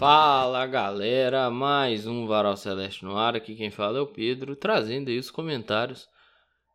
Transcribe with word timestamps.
Fala 0.00 0.66
galera, 0.66 1.50
mais 1.50 2.06
um 2.06 2.26
Varal 2.26 2.56
Celeste 2.56 3.04
no 3.04 3.18
ar. 3.18 3.36
Aqui 3.36 3.54
quem 3.54 3.70
fala 3.70 3.98
é 3.98 4.00
o 4.00 4.06
Pedro, 4.06 4.56
trazendo 4.56 5.10
aí 5.10 5.18
os 5.18 5.30
comentários 5.30 6.08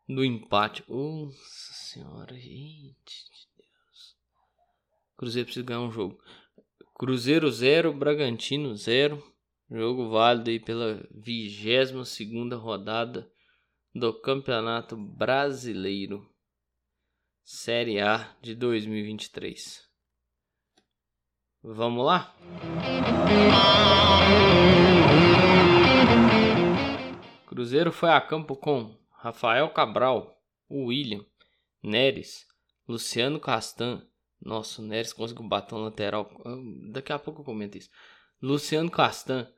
do 0.08 0.24
empate. 0.24 0.84
Nossa 0.88 1.74
senhora, 1.74 2.36
gente 2.36 3.26
de 3.26 3.48
Deus. 3.58 4.16
Cruzeiro 5.18 5.46
precisa 5.48 5.66
ganhar 5.66 5.80
um 5.80 5.90
jogo. 5.90 6.20
Cruzeiro 6.94 7.50
0, 7.50 7.94
Bragantino 7.94 8.76
0. 8.76 9.24
Jogo 9.72 10.08
válido 10.08 10.52
aí 10.52 10.60
pela 10.60 11.04
22 11.12 12.08
segunda 12.08 12.56
rodada 12.56 13.28
do 13.92 14.14
Campeonato 14.14 14.96
Brasileiro 14.96 16.30
Série 17.44 18.00
A 18.00 18.38
de 18.40 18.54
2023. 18.54 19.85
Vamos 21.68 22.06
lá? 22.06 22.32
Cruzeiro 27.48 27.92
foi 27.92 28.12
a 28.12 28.22
campo 28.22 28.56
com 28.56 28.96
Rafael 29.12 29.68
Cabral, 29.70 30.40
William, 30.70 31.26
Neres, 31.82 32.46
Luciano 32.88 33.40
Castan. 33.40 34.06
Nossa, 34.40 34.80
o 34.80 34.86
Neres 34.86 35.12
conseguiu 35.12 35.48
bater 35.48 35.74
um 35.74 35.80
lateral. 35.80 36.30
Daqui 36.92 37.12
a 37.12 37.18
pouco 37.18 37.42
eu 37.42 37.46
comento 37.46 37.80
isso. 37.80 37.90
Luciano 38.40 38.92
Castan, 38.92 39.52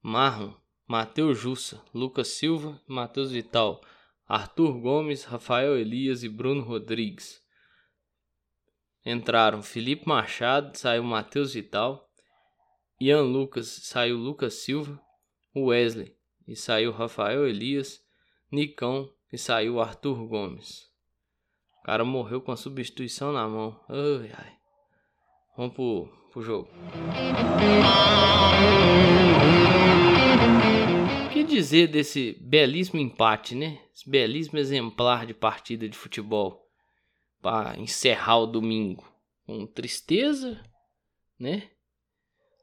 Marlon, 0.00 0.54
Matheus 0.86 1.40
Jussa, 1.40 1.82
Lucas 1.92 2.28
Silva, 2.28 2.80
Matheus 2.86 3.32
Vital, 3.32 3.80
Arthur 4.28 4.74
Gomes, 4.74 5.24
Rafael 5.24 5.76
Elias 5.76 6.22
e 6.22 6.28
Bruno 6.28 6.62
Rodrigues. 6.62 7.42
Entraram 9.10 9.62
Felipe 9.62 10.06
Machado, 10.06 10.76
saiu 10.76 11.02
Matheus 11.02 11.54
Vital, 11.54 12.06
Ian 13.00 13.22
Lucas, 13.22 13.66
saiu 13.84 14.18
Lucas 14.18 14.52
Silva, 14.56 15.00
Wesley 15.56 16.14
e 16.46 16.54
saiu 16.54 16.92
Rafael 16.92 17.48
Elias, 17.48 18.04
Nicão 18.52 19.10
e 19.32 19.38
saiu 19.38 19.80
Arthur 19.80 20.26
Gomes. 20.26 20.90
O 21.80 21.84
cara 21.84 22.04
morreu 22.04 22.42
com 22.42 22.52
a 22.52 22.56
substituição 22.56 23.32
na 23.32 23.48
mão. 23.48 23.80
Ai, 23.88 24.30
ai. 24.36 24.52
Vamos 25.56 25.74
pro, 25.74 26.06
pro 26.30 26.42
jogo. 26.42 26.68
O 31.24 31.30
que 31.32 31.44
dizer 31.44 31.86
desse 31.86 32.36
belíssimo 32.42 33.00
empate, 33.00 33.54
né? 33.54 33.80
Esse 33.94 34.06
belíssimo 34.06 34.58
exemplar 34.58 35.24
de 35.24 35.32
partida 35.32 35.88
de 35.88 35.96
futebol 35.96 36.67
para 37.40 37.78
encerrar 37.78 38.38
o 38.38 38.46
domingo 38.46 39.04
com 39.46 39.66
tristeza, 39.66 40.62
né? 41.38 41.70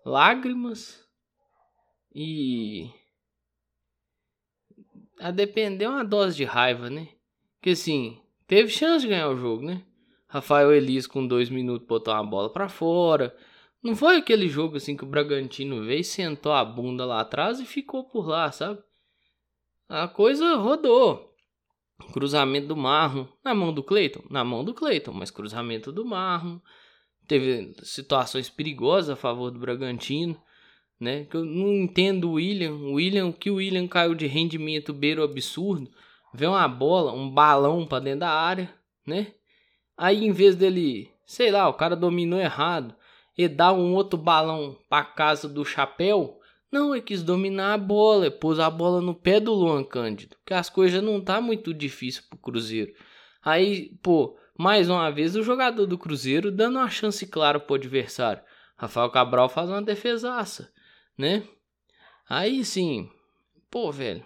Lágrimas 0.05 1.03
e 2.13 2.89
a 5.19 5.31
depender 5.31 5.87
uma 5.87 6.03
dose 6.03 6.35
de 6.35 6.43
raiva, 6.43 6.89
né? 6.89 7.09
Que 7.61 7.71
assim, 7.71 8.21
teve 8.47 8.69
chance 8.69 9.01
de 9.01 9.09
ganhar 9.09 9.29
o 9.29 9.37
jogo, 9.37 9.65
né? 9.65 9.83
Rafael 10.27 10.73
Elias 10.73 11.07
com 11.07 11.25
dois 11.25 11.49
minutos 11.49 11.87
botou 11.87 12.13
uma 12.13 12.25
bola 12.25 12.51
para 12.51 12.69
fora. 12.69 13.35
Não 13.81 13.95
foi 13.95 14.17
aquele 14.17 14.47
jogo 14.47 14.77
assim 14.77 14.97
que 14.97 15.03
o 15.03 15.07
Bragantino 15.07 15.83
veio, 15.85 16.03
sentou 16.03 16.51
a 16.51 16.65
bunda 16.65 17.05
lá 17.05 17.21
atrás 17.21 17.59
e 17.59 17.65
ficou 17.65 18.03
por 18.03 18.27
lá, 18.27 18.51
sabe? 18.51 18.81
A 19.87 20.07
coisa 20.07 20.55
rodou. 20.55 21.34
Cruzamento 22.11 22.67
do 22.67 22.75
Marro 22.75 23.29
na 23.44 23.53
mão 23.56 23.73
do 23.73 23.81
Cleiton, 23.81 24.23
na 24.29 24.44
mão 24.44 24.63
do 24.63 24.73
Cleiton, 24.73 25.13
mas 25.13 25.31
cruzamento 25.31 25.91
do 25.91 26.06
Marro. 26.06 26.61
Teve 27.28 27.73
situações 27.83 28.50
perigosas 28.50 29.11
a 29.11 29.16
favor 29.16 29.50
do 29.50 29.59
Bragantino, 29.59 30.39
né? 31.00 31.25
Que 31.25 31.38
eu 31.38 31.45
não 31.45 31.72
entendo 31.73 32.29
o 32.29 32.33
William, 32.33 32.73
o 32.73 32.94
William, 32.94 33.31
que 33.31 33.50
o 33.50 33.56
William 33.56 33.88
caiu 33.88 34.13
de 34.13 34.28
rendimento 34.28 34.94
beiro 34.94 35.23
absurdo, 35.23 35.89
vê 36.33 36.45
uma 36.45 36.67
bola, 36.67 37.13
um 37.13 37.29
balão 37.29 37.85
para 37.85 38.03
dentro 38.03 38.22
da 38.22 38.29
área, 38.29 38.73
né? 39.06 39.33
Aí 39.97 40.25
em 40.25 40.31
vez 40.31 40.56
dele, 40.56 41.09
sei 41.25 41.50
lá, 41.50 41.67
o 41.69 41.73
cara 41.73 41.95
dominou 41.95 42.39
errado 42.39 42.94
e 43.38 43.47
dá 43.47 43.72
um 43.72 43.94
outro 43.94 44.19
balão 44.19 44.77
para 44.89 45.06
casa 45.06 45.47
do 45.47 45.63
chapéu, 45.66 46.39
não, 46.75 46.94
ele 46.94 47.02
quis 47.02 47.24
dominar 47.24 47.74
a 47.74 47.78
bola, 47.78 48.30
pôs 48.30 48.59
a 48.59 48.69
bola 48.69 49.00
no 49.00 49.16
pé 49.16 49.40
do 49.40 49.53
Luan 49.53 49.81
Cândido, 49.81 50.36
que 50.46 50.53
as 50.53 50.69
coisas 50.69 51.02
não 51.02 51.22
tá 51.22 51.40
muito 51.40 51.74
difícil 51.74 52.24
pro 52.30 52.38
Cruzeiro. 52.38 52.94
Aí, 53.41 53.97
pô, 54.03 54.38
mais 54.58 54.90
uma 54.90 55.09
vez 55.09 55.38
o 55.38 55.41
jogador 55.41 55.86
do 55.86 55.97
Cruzeiro 55.97 56.52
dando 56.52 56.78
uma 56.78 56.90
chance 56.90 57.25
clara 57.25 57.62
pro 57.62 57.75
adversário. 57.75 58.44
Rafael 58.75 59.09
Cabral 59.09 59.47
faz 59.47 59.69
uma 59.69 59.81
defesaça, 59.81 60.69
né? 61.18 61.47
Aí 62.28 62.66
sim, 62.66 63.09
pô, 63.72 63.90
velho, 63.90 64.25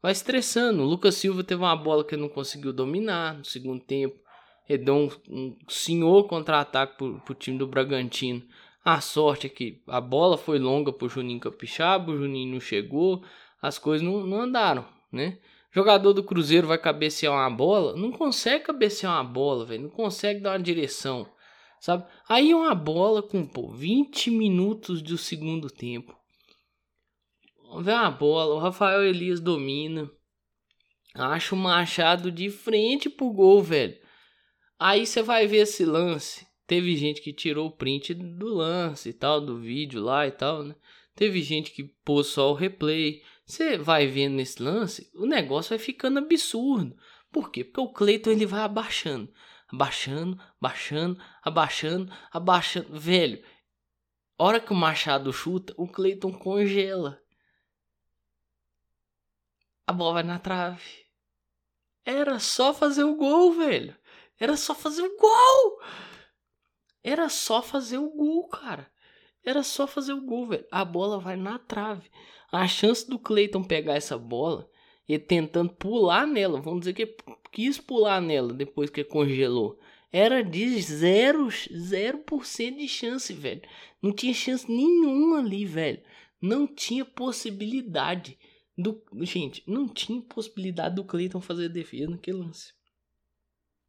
vai 0.00 0.12
estressando. 0.12 0.82
O 0.82 0.86
Lucas 0.86 1.16
Silva 1.16 1.44
teve 1.44 1.60
uma 1.60 1.76
bola 1.76 2.02
que 2.02 2.16
não 2.16 2.30
conseguiu 2.30 2.72
dominar 2.72 3.34
no 3.34 3.44
segundo 3.44 3.84
tempo. 3.84 4.18
Ele 4.66 4.84
deu 4.84 4.94
um, 4.94 5.08
um 5.28 5.56
senhor 5.68 6.26
contra-ataque 6.28 6.96
pro, 6.96 7.20
pro 7.20 7.34
time 7.34 7.58
do 7.58 7.66
Bragantino. 7.66 8.42
A 8.90 9.02
sorte 9.02 9.46
é 9.46 9.50
que 9.50 9.82
a 9.86 10.00
bola 10.00 10.38
foi 10.38 10.58
longa 10.58 10.90
pro 10.90 11.10
Juninho 11.10 11.38
Capixaba, 11.38 12.10
o 12.10 12.16
Juninho 12.16 12.54
não 12.54 12.58
chegou, 12.58 13.22
as 13.60 13.78
coisas 13.78 14.00
não, 14.00 14.26
não 14.26 14.40
andaram, 14.40 14.88
né? 15.12 15.38
Jogador 15.70 16.14
do 16.14 16.24
Cruzeiro 16.24 16.66
vai 16.66 16.78
cabecear 16.78 17.34
uma 17.34 17.50
bola, 17.54 17.94
não 17.94 18.10
consegue 18.10 18.64
cabecear 18.64 19.12
uma 19.12 19.24
bola, 19.24 19.66
velho, 19.66 19.82
não 19.82 19.90
consegue 19.90 20.40
dar 20.40 20.52
uma 20.52 20.62
direção, 20.62 21.30
sabe? 21.78 22.06
Aí 22.26 22.54
uma 22.54 22.74
bola 22.74 23.22
com, 23.22 23.46
pô, 23.46 23.74
20 23.74 24.30
minutos 24.30 25.02
do 25.02 25.18
segundo 25.18 25.68
tempo. 25.68 26.16
Vê 27.82 27.92
uma 27.92 28.10
bola, 28.10 28.54
o 28.54 28.58
Rafael 28.58 29.04
Elias 29.04 29.38
domina. 29.38 30.10
Acha 31.14 31.54
o 31.54 31.58
Machado 31.58 32.32
de 32.32 32.48
frente 32.48 33.10
pro 33.10 33.30
gol, 33.34 33.62
velho. 33.62 33.98
Aí 34.78 35.04
você 35.04 35.20
vai 35.20 35.46
ver 35.46 35.58
esse 35.58 35.84
lance. 35.84 36.47
Teve 36.68 36.94
gente 36.96 37.22
que 37.22 37.32
tirou 37.32 37.68
o 37.68 37.72
print 37.72 38.12
do 38.12 38.46
lance 38.46 39.08
e 39.08 39.12
tal, 39.14 39.40
do 39.40 39.58
vídeo 39.58 40.02
lá 40.02 40.26
e 40.26 40.30
tal, 40.30 40.62
né? 40.62 40.76
Teve 41.14 41.42
gente 41.42 41.70
que 41.70 41.82
pôs 41.82 42.26
só 42.26 42.50
o 42.50 42.54
replay. 42.54 43.22
Você 43.46 43.78
vai 43.78 44.06
vendo 44.06 44.34
nesse 44.34 44.62
lance, 44.62 45.10
o 45.14 45.24
negócio 45.24 45.70
vai 45.70 45.78
ficando 45.78 46.18
absurdo. 46.18 46.94
Por 47.32 47.50
quê? 47.50 47.64
Porque 47.64 47.80
o 47.80 47.88
Cleiton 47.88 48.32
ele 48.32 48.44
vai 48.44 48.60
abaixando, 48.60 49.32
abaixando, 49.66 50.38
abaixando, 50.60 51.18
abaixando, 51.42 52.12
abaixando. 52.30 53.00
Velho, 53.00 53.42
hora 54.38 54.60
que 54.60 54.70
o 54.70 54.76
Machado 54.76 55.32
chuta, 55.32 55.72
o 55.74 55.88
Cleiton 55.88 56.34
congela. 56.34 57.18
A 59.86 59.92
bola 59.94 60.12
vai 60.12 60.22
na 60.22 60.38
trave. 60.38 61.06
Era 62.04 62.38
só 62.38 62.74
fazer 62.74 63.04
o 63.04 63.16
gol, 63.16 63.54
velho. 63.54 63.96
Era 64.38 64.54
só 64.54 64.74
fazer 64.74 65.00
o 65.00 65.16
gol. 65.16 65.80
Era 67.02 67.28
só 67.28 67.62
fazer 67.62 67.98
o 67.98 68.10
gol, 68.10 68.48
cara. 68.48 68.90
Era 69.44 69.62
só 69.62 69.86
fazer 69.86 70.12
o 70.12 70.20
gol, 70.20 70.48
velho. 70.48 70.66
A 70.70 70.84
bola 70.84 71.18
vai 71.18 71.36
na 71.36 71.58
trave. 71.58 72.10
A 72.50 72.66
chance 72.66 73.08
do 73.08 73.18
Cleiton 73.18 73.62
pegar 73.62 73.94
essa 73.94 74.18
bola 74.18 74.68
e 75.08 75.18
tentando 75.18 75.72
pular 75.72 76.26
nela, 76.26 76.60
vamos 76.60 76.80
dizer 76.80 76.92
que 76.92 77.16
quis 77.50 77.78
pular 77.78 78.20
nela 78.20 78.52
depois 78.52 78.90
que 78.90 79.02
congelou, 79.02 79.78
era 80.12 80.42
de 80.42 80.64
0%, 80.64 81.70
0% 81.70 82.76
de 82.76 82.88
chance, 82.88 83.32
velho. 83.32 83.62
Não 84.02 84.12
tinha 84.12 84.32
chance 84.32 84.70
nenhuma 84.70 85.38
ali, 85.38 85.64
velho. 85.64 86.02
Não 86.40 86.66
tinha 86.66 87.04
possibilidade 87.04 88.38
do. 88.76 89.02
Gente, 89.22 89.62
não 89.66 89.88
tinha 89.88 90.22
possibilidade 90.22 90.94
do 90.94 91.04
Cleiton 91.04 91.40
fazer 91.40 91.68
defesa 91.68 92.10
naquele 92.10 92.38
lance. 92.38 92.72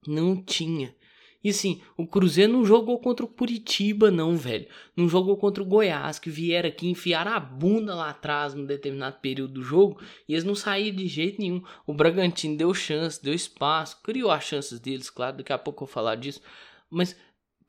Não 0.06 0.42
tinha. 0.44 0.96
E 1.42 1.50
assim, 1.50 1.82
o 1.96 2.06
Cruzeiro 2.06 2.52
não 2.52 2.66
jogou 2.66 3.00
contra 3.00 3.26
o 3.26 3.30
Curitiba, 3.30 4.12
não, 4.12 4.36
velho. 4.36 4.68
Não 4.96 5.08
jogou 5.08 5.38
contra 5.38 5.64
o 5.64 5.66
Goiás, 5.66 6.20
que 6.20 6.30
vieram 6.30 6.68
aqui 6.68 6.90
enfiar 6.90 7.28
a 7.28 7.40
bunda 7.40 7.96
lá 7.96 8.10
atrás 8.10 8.54
num 8.54 8.66
determinado 8.66 9.20
período 9.22 9.54
do 9.54 9.64
jogo 9.64 10.02
e 10.28 10.34
eles 10.34 10.44
não 10.44 10.56
saíram 10.56 10.98
de 10.98 11.08
jeito 11.08 11.40
nenhum. 11.40 11.64
O 11.88 11.94
Bragantino 11.94 12.58
deu 12.58 12.74
chance, 12.74 13.24
deu 13.24 13.34
espaço, 13.34 14.02
criou 14.04 14.30
as 14.32 14.44
chances 14.44 14.80
deles, 14.80 15.10
claro, 15.10 15.38
daqui 15.38 15.54
a 15.54 15.58
pouco 15.58 15.84
eu 15.84 15.88
vou 15.88 15.94
falar 15.94 16.16
disso. 16.16 16.42
Mas 16.90 17.16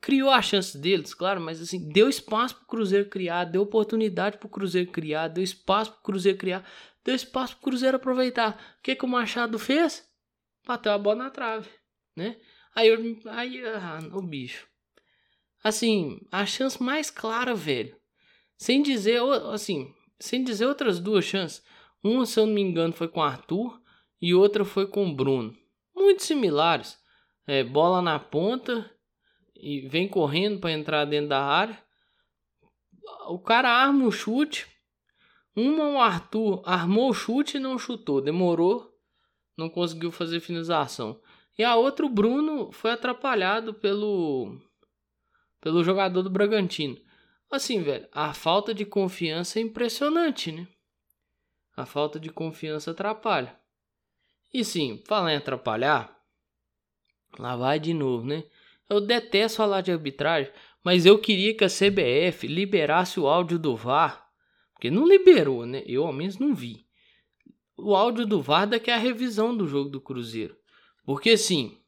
criou 0.01 0.31
as 0.31 0.45
chances 0.45 0.75
deles, 0.75 1.13
claro, 1.13 1.39
mas 1.39 1.61
assim, 1.61 1.87
deu 1.87 2.09
espaço 2.09 2.55
pro 2.55 2.65
Cruzeiro 2.65 3.07
criar, 3.07 3.45
deu 3.45 3.61
oportunidade 3.61 4.37
pro 4.37 4.49
Cruzeiro 4.49 4.91
criar, 4.91 5.29
deu 5.29 5.43
espaço 5.43 5.93
pro 5.93 6.01
Cruzeiro 6.01 6.37
criar, 6.37 6.67
deu 7.05 7.15
espaço 7.15 7.55
pro 7.55 7.63
Cruzeiro 7.63 7.95
aproveitar. 7.95 8.75
O 8.79 8.83
que 8.83 8.95
que 8.95 9.05
o 9.05 9.07
Machado 9.07 9.57
fez? 9.57 10.05
Bateu 10.67 10.91
a 10.91 10.97
bola 10.97 11.23
na 11.23 11.29
trave, 11.29 11.69
né? 12.17 12.35
Aí 12.75 12.87
eu. 12.87 13.19
Aí. 13.31 13.61
Ah, 13.65 13.99
o 14.13 14.21
bicho. 14.21 14.67
Assim, 15.63 16.19
a 16.31 16.45
chance 16.45 16.81
mais 16.81 17.09
clara, 17.09 17.53
velho. 17.53 17.95
Sem 18.57 18.81
dizer. 18.81 19.21
Assim. 19.51 19.93
Sem 20.19 20.43
dizer 20.43 20.65
outras 20.65 20.99
duas 20.99 21.25
chances. 21.25 21.63
Uma, 22.03 22.25
se 22.25 22.39
eu 22.39 22.45
não 22.45 22.53
me 22.53 22.61
engano, 22.61 22.93
foi 22.93 23.07
com 23.07 23.19
o 23.19 23.23
Arthur. 23.23 23.79
E 24.21 24.33
outra 24.33 24.63
foi 24.63 24.87
com 24.87 25.07
o 25.07 25.15
Bruno. 25.15 25.55
Muito 25.95 26.23
similares. 26.23 26.97
É, 27.47 27.63
bola 27.63 28.01
na 28.01 28.19
ponta. 28.19 28.89
E 29.55 29.87
vem 29.87 30.07
correndo 30.07 30.59
para 30.59 30.71
entrar 30.71 31.05
dentro 31.05 31.29
da 31.29 31.43
área. 31.43 31.77
o 33.27 33.39
cara 33.39 33.69
arma 33.69 34.05
o 34.05 34.11
chute. 34.11 34.67
Uma 35.55 35.89
o 35.89 35.99
Arthur 35.99 36.61
armou 36.65 37.09
o 37.09 37.13
chute 37.13 37.57
e 37.57 37.59
não 37.59 37.77
chutou, 37.77 38.21
demorou, 38.21 38.89
não 39.57 39.69
conseguiu 39.69 40.09
fazer 40.09 40.39
finalização. 40.39 41.19
E 41.61 41.63
a 41.63 41.75
outra 41.75 42.07
o 42.07 42.09
Bruno 42.09 42.71
foi 42.71 42.89
atrapalhado 42.89 43.71
pelo 43.71 44.59
pelo 45.61 45.83
jogador 45.83 46.23
do 46.23 46.29
Bragantino. 46.31 46.97
Assim, 47.51 47.83
velho, 47.83 48.07
a 48.11 48.33
falta 48.33 48.73
de 48.73 48.83
confiança 48.83 49.59
é 49.59 49.61
impressionante, 49.61 50.51
né? 50.51 50.67
A 51.77 51.85
falta 51.85 52.19
de 52.19 52.31
confiança 52.31 52.89
atrapalha. 52.89 53.55
E 54.51 54.65
sim, 54.65 55.03
falar 55.05 55.33
em 55.33 55.35
atrapalhar, 55.35 56.19
lá 57.37 57.55
vai 57.55 57.79
de 57.79 57.93
novo, 57.93 58.25
né? 58.25 58.43
Eu 58.89 58.99
detesto 58.99 59.57
falar 59.57 59.81
de 59.81 59.91
arbitragem, 59.91 60.51
mas 60.83 61.05
eu 61.05 61.19
queria 61.19 61.55
que 61.55 61.63
a 61.63 61.67
CBF 61.67 62.47
liberasse 62.47 63.19
o 63.19 63.27
áudio 63.27 63.59
do 63.59 63.75
VAR, 63.75 64.27
porque 64.73 64.89
não 64.89 65.07
liberou, 65.07 65.63
né? 65.67 65.83
Eu 65.85 66.07
ao 66.07 66.11
menos 66.11 66.39
não 66.39 66.55
vi. 66.55 66.87
O 67.77 67.95
áudio 67.95 68.25
do 68.25 68.41
VAR 68.41 68.65
daqui 68.65 68.89
é 68.89 68.95
a 68.95 68.97
revisão 68.97 69.55
do 69.55 69.67
jogo 69.67 69.91
do 69.91 70.01
Cruzeiro. 70.01 70.59
Porque 71.03 71.31
assim, 71.31 71.83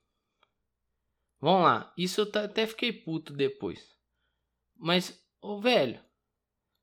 vamos 1.40 1.64
lá, 1.64 1.94
isso 1.98 2.22
eu 2.22 2.42
até 2.42 2.66
fiquei 2.66 2.92
puto 2.92 3.34
depois. 3.34 3.96
Mas, 4.76 5.24
ô 5.42 5.60
velho, 5.60 6.04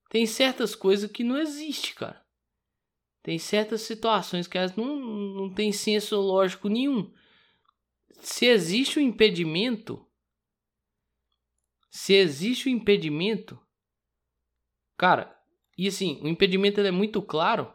tem 0.08 0.26
certas 0.26 0.74
coisas 0.74 1.10
que 1.10 1.24
não 1.24 1.36
existe, 1.36 1.94
cara. 1.94 2.24
Tem 3.22 3.38
certas 3.38 3.82
situações 3.82 4.46
que 4.46 4.56
elas 4.56 4.74
não, 4.74 4.96
não 4.96 5.54
tem 5.54 5.72
senso 5.72 6.16
lógico 6.16 6.68
nenhum. 6.68 7.12
Se 8.22 8.46
existe 8.46 8.98
um 8.98 9.02
impedimento, 9.02 10.06
se 11.90 12.14
existe 12.14 12.68
um 12.68 12.72
impedimento, 12.72 13.60
cara, 14.96 15.36
e 15.76 15.88
assim, 15.88 16.20
o 16.22 16.28
impedimento 16.28 16.80
é 16.80 16.90
muito 16.90 17.22
claro. 17.22 17.74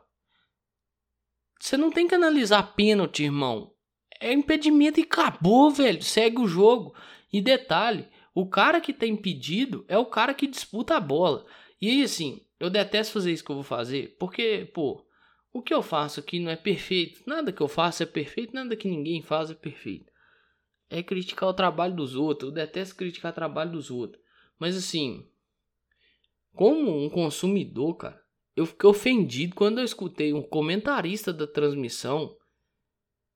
Você 1.59 1.77
não 1.77 1.91
tem 1.91 2.07
que 2.07 2.15
analisar 2.15 2.75
pênalti, 2.75 3.23
irmão. 3.23 3.74
É 4.19 4.31
impedimento 4.33 4.99
e 4.99 5.03
acabou, 5.03 5.69
velho. 5.71 6.01
Segue 6.01 6.39
o 6.39 6.47
jogo. 6.47 6.95
E 7.31 7.41
detalhe, 7.41 8.07
o 8.33 8.47
cara 8.47 8.79
que 8.79 8.93
tá 8.93 9.05
impedido 9.05 9.85
é 9.87 9.97
o 9.97 10.05
cara 10.05 10.33
que 10.33 10.47
disputa 10.47 10.95
a 10.95 10.99
bola. 10.99 11.45
E 11.81 11.89
aí, 11.89 12.03
assim, 12.03 12.41
eu 12.59 12.69
detesto 12.69 13.13
fazer 13.13 13.31
isso 13.31 13.43
que 13.43 13.51
eu 13.51 13.55
vou 13.55 13.63
fazer, 13.63 14.15
porque, 14.17 14.69
pô, 14.73 15.05
o 15.53 15.61
que 15.61 15.73
eu 15.73 15.81
faço 15.81 16.19
aqui 16.19 16.39
não 16.39 16.51
é 16.51 16.55
perfeito. 16.55 17.21
Nada 17.25 17.51
que 17.53 17.61
eu 17.61 17.67
faço 17.67 18.03
é 18.03 18.05
perfeito, 18.05 18.53
nada 18.53 18.75
que 18.75 18.89
ninguém 18.89 19.21
faz 19.21 19.49
é 19.49 19.53
perfeito. 19.53 20.11
É 20.89 21.01
criticar 21.01 21.47
o 21.47 21.53
trabalho 21.53 21.95
dos 21.95 22.15
outros. 22.15 22.49
Eu 22.49 22.53
detesto 22.53 22.95
criticar 22.95 23.31
o 23.31 23.35
trabalho 23.35 23.71
dos 23.71 23.89
outros. 23.89 24.21
Mas 24.59 24.75
assim, 24.75 25.25
como 26.53 27.05
um 27.05 27.09
consumidor, 27.09 27.95
cara, 27.95 28.21
eu 28.55 28.65
fiquei 28.65 28.89
ofendido 28.89 29.55
quando 29.55 29.79
eu 29.79 29.85
escutei 29.85 30.33
um 30.33 30.41
comentarista 30.41 31.31
da 31.31 31.47
transmissão. 31.47 32.35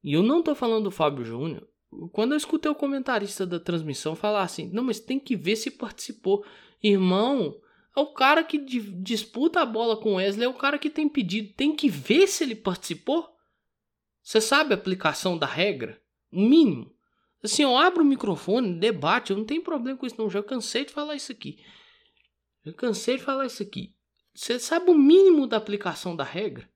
E 0.04 0.13
eu 0.13 0.24
não 0.24 0.42
tô 0.42 0.56
falando 0.56 0.86
do 0.86 0.92
Fábio 0.92 1.24
Júnior. 1.24 1.68
Quando 2.12 2.34
eu 2.34 2.38
escutei 2.38 2.72
o 2.72 2.75
comentarista 2.75 3.46
da 3.46 3.60
transmissão 3.60 4.16
falar 4.16 4.44
assim: 4.44 4.69
não, 4.72 4.84
mas 4.84 5.00
tem 5.00 5.19
que 5.19 5.36
ver 5.36 5.56
se 5.56 5.72
participou. 5.72 6.46
Irmão, 6.81 7.60
é 7.96 8.00
o 8.00 8.13
cara 8.13 8.44
que 8.44 8.57
disputa 8.57 9.62
a 9.62 9.66
bola 9.66 9.98
com 9.98 10.13
o 10.13 10.16
Wesley, 10.16 10.46
é 10.46 10.50
o 10.50 10.54
cara 10.54 10.78
que 10.78 10.90
tem 10.90 11.10
pedido. 11.10 11.54
Tem 11.54 11.75
que 11.75 11.90
ver 11.90 12.28
se 12.28 12.44
ele 12.44 12.56
participou. 12.56 13.28
Você 14.22 14.40
sabe 14.40 14.74
a 14.74 14.78
aplicação 14.78 15.38
da 15.38 15.48
regra? 15.48 16.01
O 16.31 16.40
mínimo. 16.40 16.94
Assim, 17.44 17.63
eu 17.63 17.75
abro 17.78 18.04
o 18.04 18.06
microfone, 18.06 18.80
debate, 18.80 19.31
eu 19.31 19.38
não 19.38 19.46
tenho 19.46 19.63
problema 19.63 19.98
com 19.98 20.06
isso 20.06 20.16
não. 20.18 20.30
Já 20.30 20.44
cansei 20.44 20.86
de 20.86 20.92
falar 20.92 21.16
isso 21.16 21.31
aqui. 21.31 21.57
Já 22.66 22.74
cansei 22.74 23.18
de 23.18 23.24
falar 23.24 23.46
isso 23.46 23.63
aqui. 23.63 23.96
Você 24.34 24.60
sabe 24.60 24.92
o 24.92 24.98
mínimo 24.98 25.48
da 25.48 25.57
aplicação 25.57 26.16
da 26.16 26.24
regra? 26.24 26.69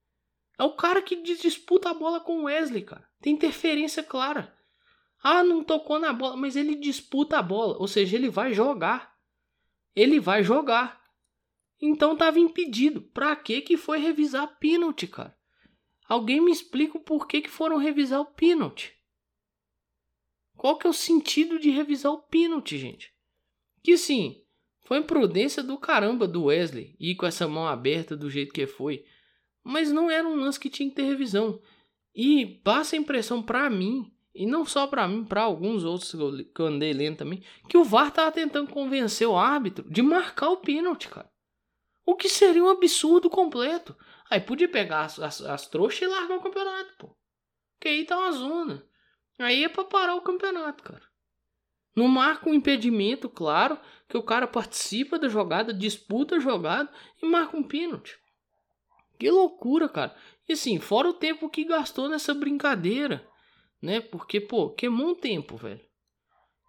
É 0.57 0.63
o 0.63 0.75
cara 0.75 1.01
que 1.01 1.15
disputa 1.15 1.89
a 1.89 1.93
bola 1.93 2.19
com 2.19 2.41
o 2.41 2.43
Wesley, 2.43 2.83
cara. 2.83 3.07
Tem 3.19 3.33
interferência 3.33 4.03
clara. 4.03 4.55
Ah, 5.21 5.43
não 5.43 5.63
tocou 5.63 5.99
na 5.99 6.11
bola, 6.11 6.35
mas 6.35 6.55
ele 6.55 6.75
disputa 6.75 7.37
a 7.37 7.41
bola, 7.41 7.77
ou 7.79 7.87
seja, 7.87 8.17
ele 8.17 8.29
vai 8.29 8.53
jogar. 8.53 9.15
Ele 9.95 10.19
vai 10.19 10.43
jogar. 10.43 11.01
Então 11.81 12.15
tava 12.15 12.39
impedido. 12.39 13.01
Pra 13.01 13.35
que 13.35 13.61
que 13.61 13.77
foi 13.77 13.99
revisar 13.99 14.59
pênalti, 14.59 15.07
cara? 15.07 15.35
Alguém 16.07 16.41
me 16.41 16.51
explica 16.51 16.97
o 16.97 17.01
porquê 17.01 17.41
que 17.41 17.49
foram 17.49 17.77
revisar 17.77 18.19
o 18.19 18.25
pênalti. 18.25 18.93
Qual 20.55 20.77
que 20.77 20.85
é 20.85 20.89
o 20.89 20.93
sentido 20.93 21.57
de 21.57 21.69
revisar 21.69 22.11
o 22.11 22.21
pênalti, 22.21 22.77
gente? 22.77 23.13
Que 23.81 23.97
sim, 23.97 24.43
foi 24.85 24.99
imprudência 24.99 25.63
do 25.63 25.77
caramba 25.77 26.27
do 26.27 26.45
Wesley 26.45 26.95
ir 26.99 27.15
com 27.15 27.25
essa 27.25 27.47
mão 27.47 27.67
aberta 27.67 28.15
do 28.15 28.29
jeito 28.29 28.53
que 28.53 28.67
foi. 28.67 29.05
Mas 29.63 29.91
não 29.91 30.11
era 30.11 30.27
um 30.27 30.35
lance 30.35 30.59
que 30.59 30.69
tinha 30.69 30.89
que 30.89 30.95
ter 30.95 31.03
revisão. 31.03 31.61
E 32.13 32.59
passa 32.63 32.95
a 32.95 32.99
impressão 32.99 33.41
para 33.41 33.69
mim, 33.69 34.11
e 34.35 34.45
não 34.45 34.65
só 34.65 34.87
para 34.87 35.07
mim, 35.07 35.23
para 35.23 35.41
alguns 35.41 35.83
outros 35.83 36.11
que 36.53 36.61
eu 36.61 36.65
andei 36.67 36.93
lendo 36.93 37.17
também, 37.17 37.43
que 37.69 37.77
o 37.77 37.83
VAR 37.83 38.11
tava 38.11 38.31
tentando 38.31 38.71
convencer 38.71 39.27
o 39.27 39.37
árbitro 39.37 39.89
de 39.89 40.01
marcar 40.01 40.49
o 40.49 40.57
pênalti, 40.57 41.07
cara. 41.07 41.31
O 42.05 42.15
que 42.15 42.27
seria 42.27 42.63
um 42.63 42.69
absurdo 42.69 43.29
completo. 43.29 43.95
Aí 44.29 44.41
podia 44.41 44.67
pegar 44.67 45.05
as, 45.05 45.19
as, 45.19 45.41
as 45.41 45.67
trouxas 45.67 46.01
e 46.01 46.07
largar 46.07 46.37
o 46.37 46.41
campeonato, 46.41 46.93
pô. 46.97 47.15
Que 47.79 47.87
aí 47.87 48.05
tá 48.05 48.17
uma 48.17 48.31
zona. 48.31 48.85
Aí 49.39 49.63
é 49.63 49.69
pra 49.69 49.83
parar 49.83 50.15
o 50.15 50.21
campeonato, 50.21 50.83
cara. 50.83 51.03
Não 51.95 52.07
marca 52.07 52.49
um 52.49 52.53
impedimento, 52.53 53.29
claro, 53.29 53.79
que 54.09 54.17
o 54.17 54.23
cara 54.23 54.47
participa 54.47 55.19
da 55.19 55.27
jogada, 55.27 55.73
disputa 55.73 56.35
a 56.35 56.39
jogada 56.39 56.91
e 57.21 57.25
marca 57.27 57.55
um 57.55 57.63
pênalti. 57.63 58.19
Que 59.23 59.31
loucura, 59.31 59.87
cara. 59.87 60.13
E 60.49 60.51
assim, 60.51 60.81
fora 60.81 61.07
o 61.07 61.13
tempo 61.13 61.49
que 61.49 61.63
gastou 61.63 62.09
nessa 62.09 62.33
brincadeira, 62.33 63.25
né? 63.81 64.01
Porque, 64.01 64.41
pô, 64.41 64.71
queimou 64.71 65.11
um 65.11 65.15
tempo, 65.15 65.55
velho. 65.55 65.79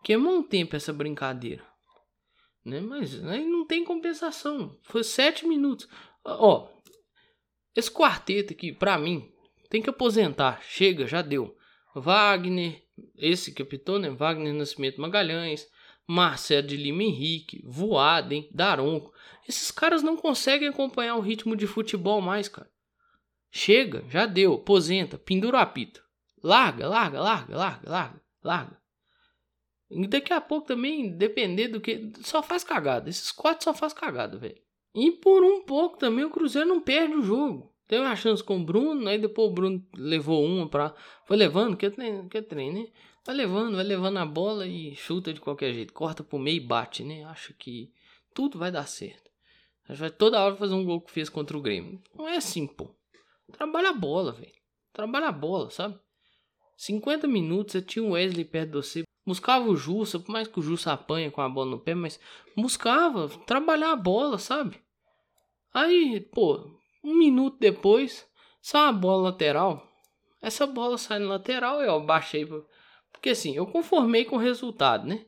Queimou 0.05 0.37
um 0.37 0.43
tempo 0.45 0.77
essa 0.77 0.93
brincadeira. 0.93 1.67
Né? 2.65 2.79
Mas 2.79 3.25
aí 3.25 3.45
não 3.45 3.67
tem 3.67 3.85
compensação. 3.85 4.79
Foi 4.85 5.03
sete 5.03 5.45
minutos. 5.45 5.89
Ó, 6.25 6.69
esse 7.75 7.91
quarteto 7.91 8.53
aqui, 8.53 8.73
pra 8.73 8.97
mim, 8.99 9.29
tem 9.69 9.83
que 9.83 9.91
aposentar. 9.91 10.63
Chega, 10.63 11.09
já 11.09 11.23
deu. 11.23 11.57
Wagner, 11.93 12.85
esse 13.17 13.53
capitão, 13.53 13.99
né? 13.99 14.11
Wagner 14.11 14.55
Nascimento 14.55 15.01
Magalhães, 15.01 15.67
Marcelo 16.07 16.67
de 16.67 16.77
Lima 16.77 17.03
Henrique, 17.03 17.63
Voaden, 17.65 18.49
Daronco. 18.53 19.13
Esses 19.49 19.71
caras 19.71 20.03
não 20.03 20.17
conseguem 20.17 20.69
acompanhar 20.69 21.17
o 21.17 21.21
ritmo 21.21 21.57
de 21.57 21.67
futebol 21.67 22.21
mais, 22.21 22.49
cara. 22.49 22.71
Chega, 23.51 24.05
já 24.09 24.27
deu, 24.27 24.55
aposenta, 24.55 25.17
pendura 25.17 25.59
o 25.59 25.61
apito. 25.61 26.03
Larga, 26.43 26.89
larga, 26.89 27.21
larga, 27.21 27.57
larga, 27.57 27.91
larga, 27.91 28.23
larga. 28.43 28.85
E 29.91 30.07
daqui 30.07 30.33
a 30.33 30.41
pouco 30.41 30.67
também, 30.67 31.17
depender 31.17 31.69
do 31.69 31.81
que. 31.81 32.13
Só 32.23 32.43
faz 32.43 32.65
cagada. 32.65 33.09
Esses 33.09 33.31
quatro 33.31 33.65
só 33.65 33.73
faz 33.73 33.93
cagada, 33.93 34.37
velho. 34.37 34.61
E 34.95 35.13
por 35.13 35.43
um 35.43 35.63
pouco 35.63 35.99
também 35.99 36.25
o 36.25 36.31
Cruzeiro 36.31 36.69
não 36.69 36.81
perde 36.81 37.15
o 37.15 37.23
jogo. 37.23 37.73
Teve 37.87 38.03
uma 38.03 38.17
chance 38.17 38.43
com 38.43 38.57
o 38.57 38.65
Bruno, 38.65 39.09
aí 39.09 39.19
depois 39.19 39.51
o 39.51 39.53
Bruno 39.53 39.87
levou 39.95 40.45
uma 40.45 40.69
pra. 40.69 40.95
Foi 41.27 41.37
levando, 41.37 41.77
que 41.77 41.87
é 41.87 41.91
trem, 41.91 42.29
que 42.29 42.39
é 42.39 42.43
trem, 42.43 42.73
né? 42.73 42.87
Vai 43.25 43.35
levando, 43.35 43.77
vai 43.77 43.85
levando 43.85 44.19
a 44.19 44.27
bola 44.27 44.67
e 44.67 44.95
chuta 44.95 45.33
de 45.33 45.41
qualquer 45.41 45.73
jeito. 45.73 45.95
Corta 45.95 46.23
pro 46.23 46.39
meio 46.39 46.59
e 46.59 46.61
bate, 46.61 47.03
né? 47.03 47.25
Acho 47.25 47.55
que 47.55 47.91
tudo 48.35 48.59
vai 48.59 48.71
dar 48.71 48.87
certo. 48.87 49.31
Vai 49.89 50.11
toda 50.11 50.43
hora 50.43 50.57
fazer 50.57 50.75
um 50.75 50.85
gol 50.85 51.01
que 51.01 51.11
fez 51.11 51.29
contra 51.29 51.57
o 51.57 51.61
Grêmio. 51.61 52.03
Não 52.15 52.29
é 52.29 52.37
assim, 52.37 52.67
pô. 52.67 52.95
Trabalha 53.53 53.91
a 53.91 53.95
bola, 53.95 54.33
velho. 54.33 54.53
Trabalha 54.93 55.29
a 55.29 55.33
bola, 55.33 55.71
sabe? 55.71 55.99
50 56.77 57.27
minutos, 57.27 57.73
você 57.73 57.83
tinha 57.83 58.05
o 58.05 58.11
Wesley 58.11 58.45
perto 58.45 58.71
de 58.71 58.77
você. 58.77 59.03
Buscava 59.27 59.69
o 59.69 59.77
Jussa, 59.77 60.19
por 60.19 60.31
mais 60.31 60.47
que 60.47 60.59
o 60.59 60.63
Jussa 60.63 60.93
apanha 60.93 61.31
com 61.31 61.41
a 61.41 61.49
bola 61.49 61.71
no 61.71 61.81
pé, 61.81 61.95
mas 61.95 62.21
buscava 62.55 63.29
trabalhar 63.47 63.93
a 63.93 63.97
bola, 63.97 64.39
sabe? 64.39 64.79
Aí, 65.73 66.21
pô, 66.21 66.79
um 67.03 67.15
minuto 67.15 67.57
depois, 67.59 68.27
sai 68.61 68.83
uma 68.83 68.93
bola 68.93 69.31
lateral. 69.31 69.87
Essa 70.43 70.67
bola 70.67 70.99
sai 70.99 71.19
no 71.21 71.29
lateral, 71.29 71.81
eu 71.81 72.01
baixei. 72.05 72.47
Porque 73.25 73.31
assim, 73.31 73.57
eu 73.57 73.67
conformei 73.67 74.27
com 74.27 74.37
o 74.37 74.39
resultado, 74.39 75.09
né? 75.09 75.25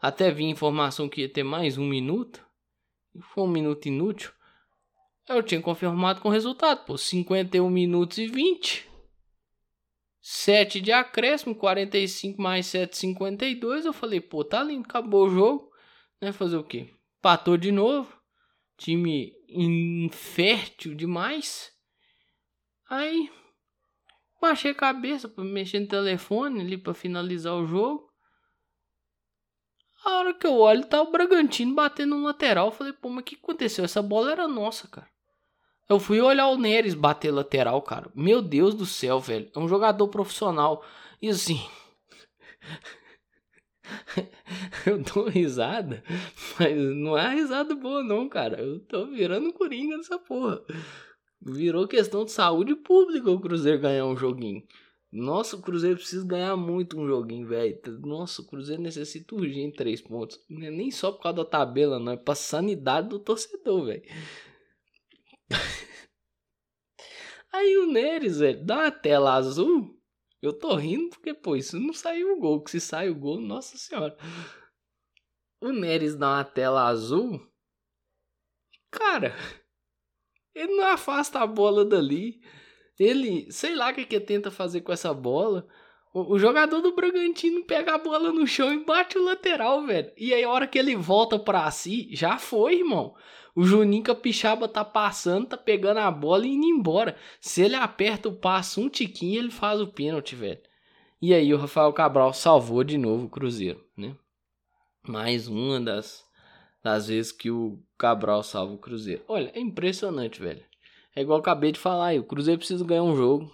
Até 0.00 0.32
vi 0.32 0.42
informação 0.46 1.08
que 1.08 1.20
ia 1.20 1.32
ter 1.32 1.44
mais 1.44 1.78
um 1.78 1.86
minuto. 1.86 2.44
Foi 3.32 3.44
um 3.44 3.46
minuto 3.46 3.86
inútil. 3.86 4.32
Eu 5.28 5.40
tinha 5.44 5.62
confirmado 5.62 6.20
com 6.20 6.28
o 6.28 6.32
resultado, 6.32 6.84
pô, 6.84 6.98
51 6.98 7.70
minutos 7.70 8.18
e 8.18 8.26
20. 8.26 8.90
7 10.20 10.80
de 10.80 10.90
acréscimo, 10.90 11.54
45 11.54 12.42
mais 12.42 12.66
7, 12.66 12.96
52. 12.96 13.86
Eu 13.86 13.92
falei, 13.92 14.20
pô, 14.20 14.42
tá 14.42 14.60
lindo, 14.64 14.84
acabou 14.84 15.28
o 15.28 15.30
jogo. 15.30 15.70
Né? 16.20 16.32
Fazer 16.32 16.56
o 16.56 16.64
quê? 16.64 16.92
Patou 17.22 17.56
de 17.56 17.70
novo. 17.70 18.12
Time 18.76 19.32
infértil 19.48 20.96
demais. 20.96 21.70
Aí 22.90 23.30
baixei 24.40 24.72
a 24.72 24.74
cabeça 24.74 25.28
para 25.28 25.44
mexer 25.44 25.80
no 25.80 25.88
telefone 25.88 26.60
ali 26.60 26.76
para 26.78 26.94
finalizar 26.94 27.54
o 27.54 27.66
jogo. 27.66 28.06
A 30.04 30.18
hora 30.18 30.34
que 30.34 30.46
eu 30.46 30.54
olho, 30.54 30.86
tá 30.86 31.02
o 31.02 31.10
Bragantino 31.10 31.74
batendo 31.74 32.16
no 32.16 32.24
lateral. 32.24 32.66
Eu 32.66 32.72
falei, 32.72 32.92
pô, 32.92 33.08
mas 33.08 33.22
o 33.22 33.24
que 33.24 33.34
aconteceu? 33.34 33.84
Essa 33.84 34.00
bola 34.00 34.30
era 34.30 34.46
nossa, 34.46 34.86
cara. 34.86 35.08
Eu 35.88 36.00
fui 36.00 36.20
olhar 36.20 36.48
o 36.48 36.58
Neres 36.58 36.94
bater 36.94 37.30
lateral, 37.30 37.80
cara. 37.82 38.10
Meu 38.14 38.42
Deus 38.42 38.74
do 38.74 38.86
céu, 38.86 39.20
velho. 39.20 39.50
É 39.54 39.58
um 39.58 39.68
jogador 39.68 40.08
profissional. 40.08 40.84
E 41.22 41.28
assim. 41.28 41.60
eu 44.86 44.98
dou 44.98 45.28
risada, 45.28 46.02
mas 46.58 46.76
não 46.76 47.16
é 47.16 47.34
risada 47.34 47.74
boa, 47.74 48.02
não, 48.02 48.28
cara. 48.28 48.60
Eu 48.60 48.80
tô 48.80 49.06
virando 49.06 49.52
coringa 49.52 49.96
nessa 49.96 50.18
porra. 50.18 50.60
Virou 51.48 51.86
questão 51.86 52.24
de 52.24 52.32
saúde 52.32 52.74
pública 52.74 53.30
o 53.30 53.40
Cruzeiro 53.40 53.80
ganhar 53.80 54.04
um 54.04 54.16
joguinho. 54.16 54.66
Nossa, 55.12 55.56
o 55.56 55.62
Cruzeiro 55.62 55.96
precisa 55.96 56.26
ganhar 56.26 56.56
muito 56.56 56.98
um 56.98 57.06
joguinho, 57.06 57.46
velho. 57.46 57.80
Nossa, 58.00 58.42
o 58.42 58.46
Cruzeiro 58.46 58.82
necessita 58.82 59.34
urgente 59.34 59.76
três 59.76 60.00
pontos. 60.00 60.44
É 60.50 60.70
nem 60.70 60.90
só 60.90 61.12
por 61.12 61.22
causa 61.22 61.36
da 61.36 61.44
tabela, 61.44 62.00
não. 62.00 62.12
É 62.12 62.16
pra 62.16 62.34
sanidade 62.34 63.08
do 63.08 63.20
torcedor, 63.20 63.86
velho. 63.86 64.02
Aí 67.52 67.76
o 67.78 67.86
Neres, 67.86 68.38
velho, 68.40 68.64
dá 68.64 68.78
uma 68.78 68.90
tela 68.90 69.34
azul. 69.34 69.96
Eu 70.42 70.52
tô 70.52 70.74
rindo 70.74 71.10
porque, 71.10 71.32
pô, 71.32 71.54
isso 71.54 71.78
não 71.78 71.92
saiu 71.92 72.36
o 72.36 72.40
gol. 72.40 72.60
Que 72.62 72.72
se 72.72 72.80
sai 72.80 73.08
o 73.08 73.14
gol, 73.14 73.40
nossa 73.40 73.78
senhora. 73.78 74.16
O 75.60 75.70
Neres 75.70 76.16
dá 76.16 76.28
uma 76.28 76.44
tela 76.44 76.88
azul. 76.88 77.40
Cara, 78.90 79.32
ele 80.56 80.74
não 80.74 80.86
afasta 80.86 81.40
a 81.40 81.46
bola 81.46 81.84
dali. 81.84 82.40
Ele, 82.98 83.46
sei 83.52 83.74
lá 83.74 83.90
o 83.90 83.94
que, 83.94 84.06
que 84.06 84.18
tenta 84.18 84.50
fazer 84.50 84.80
com 84.80 84.90
essa 84.90 85.12
bola. 85.12 85.68
O, 86.14 86.32
o, 86.32 86.38
jogador 86.38 86.80
do 86.80 86.94
Bragantino 86.94 87.62
pega 87.64 87.94
a 87.94 87.98
bola 87.98 88.32
no 88.32 88.46
chão 88.46 88.72
e 88.72 88.82
bate 88.82 89.18
o 89.18 89.24
lateral, 89.24 89.84
velho. 89.84 90.10
E 90.16 90.32
aí, 90.32 90.42
a 90.42 90.48
hora 90.48 90.66
que 90.66 90.78
ele 90.78 90.96
volta 90.96 91.38
pra 91.38 91.70
si, 91.70 92.08
já 92.10 92.38
foi, 92.38 92.78
irmão. 92.78 93.14
O 93.54 93.64
Juninho 93.64 94.02
Capixaba 94.02 94.66
tá 94.66 94.82
passando, 94.82 95.48
tá 95.48 95.58
pegando 95.58 95.98
a 95.98 96.10
bola 96.10 96.46
e 96.46 96.50
indo 96.50 96.64
embora. 96.64 97.16
Se 97.38 97.60
ele 97.60 97.74
aperta 97.74 98.30
o 98.30 98.36
passo 98.36 98.80
um 98.80 98.88
tiquinho, 98.88 99.38
ele 99.38 99.50
faz 99.50 99.78
o 99.78 99.86
pênalti, 99.86 100.34
velho. 100.34 100.60
E 101.20 101.34
aí, 101.34 101.52
o 101.52 101.58
Rafael 101.58 101.92
Cabral 101.92 102.32
salvou 102.32 102.82
de 102.82 102.96
novo 102.96 103.26
o 103.26 103.30
Cruzeiro, 103.30 103.84
né? 103.94 104.16
Mais 105.06 105.48
uma 105.48 105.78
das, 105.78 106.24
das 106.82 107.08
vezes 107.08 107.30
que 107.30 107.50
o 107.50 107.78
Cabral 107.98 108.42
salva 108.42 108.74
o 108.74 108.78
Cruzeiro. 108.78 109.22
Olha, 109.26 109.50
é 109.54 109.60
impressionante, 109.60 110.40
velho. 110.40 110.64
É 111.14 111.22
igual 111.22 111.38
acabei 111.38 111.72
de 111.72 111.78
falar 111.78 112.08
aí, 112.08 112.18
o 112.18 112.24
Cruzeiro 112.24 112.58
precisa 112.58 112.84
ganhar 112.84 113.02
um 113.02 113.16
jogo. 113.16 113.50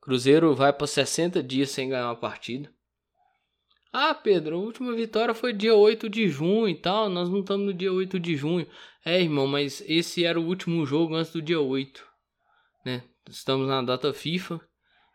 Cruzeiro 0.00 0.54
vai 0.54 0.72
para 0.72 0.86
60 0.86 1.42
dias 1.42 1.70
sem 1.70 1.88
ganhar 1.88 2.06
uma 2.06 2.16
partida. 2.16 2.70
Ah, 3.92 4.14
Pedro, 4.14 4.56
a 4.56 4.58
última 4.58 4.94
vitória 4.94 5.34
foi 5.34 5.52
dia 5.52 5.74
8 5.74 6.08
de 6.08 6.28
junho 6.28 6.68
e 6.68 6.74
tal. 6.74 7.08
Nós 7.08 7.28
não 7.28 7.40
estamos 7.40 7.66
no 7.66 7.74
dia 7.74 7.92
8 7.92 8.20
de 8.20 8.36
junho. 8.36 8.66
É, 9.04 9.20
irmão, 9.20 9.46
mas 9.46 9.82
esse 9.86 10.24
era 10.24 10.38
o 10.38 10.46
último 10.46 10.84
jogo 10.84 11.14
antes 11.14 11.32
do 11.32 11.40
dia 11.40 11.60
8, 11.60 12.06
né? 12.84 13.02
Estamos 13.28 13.66
na 13.66 13.82
data 13.82 14.12
FIFA. 14.12 14.60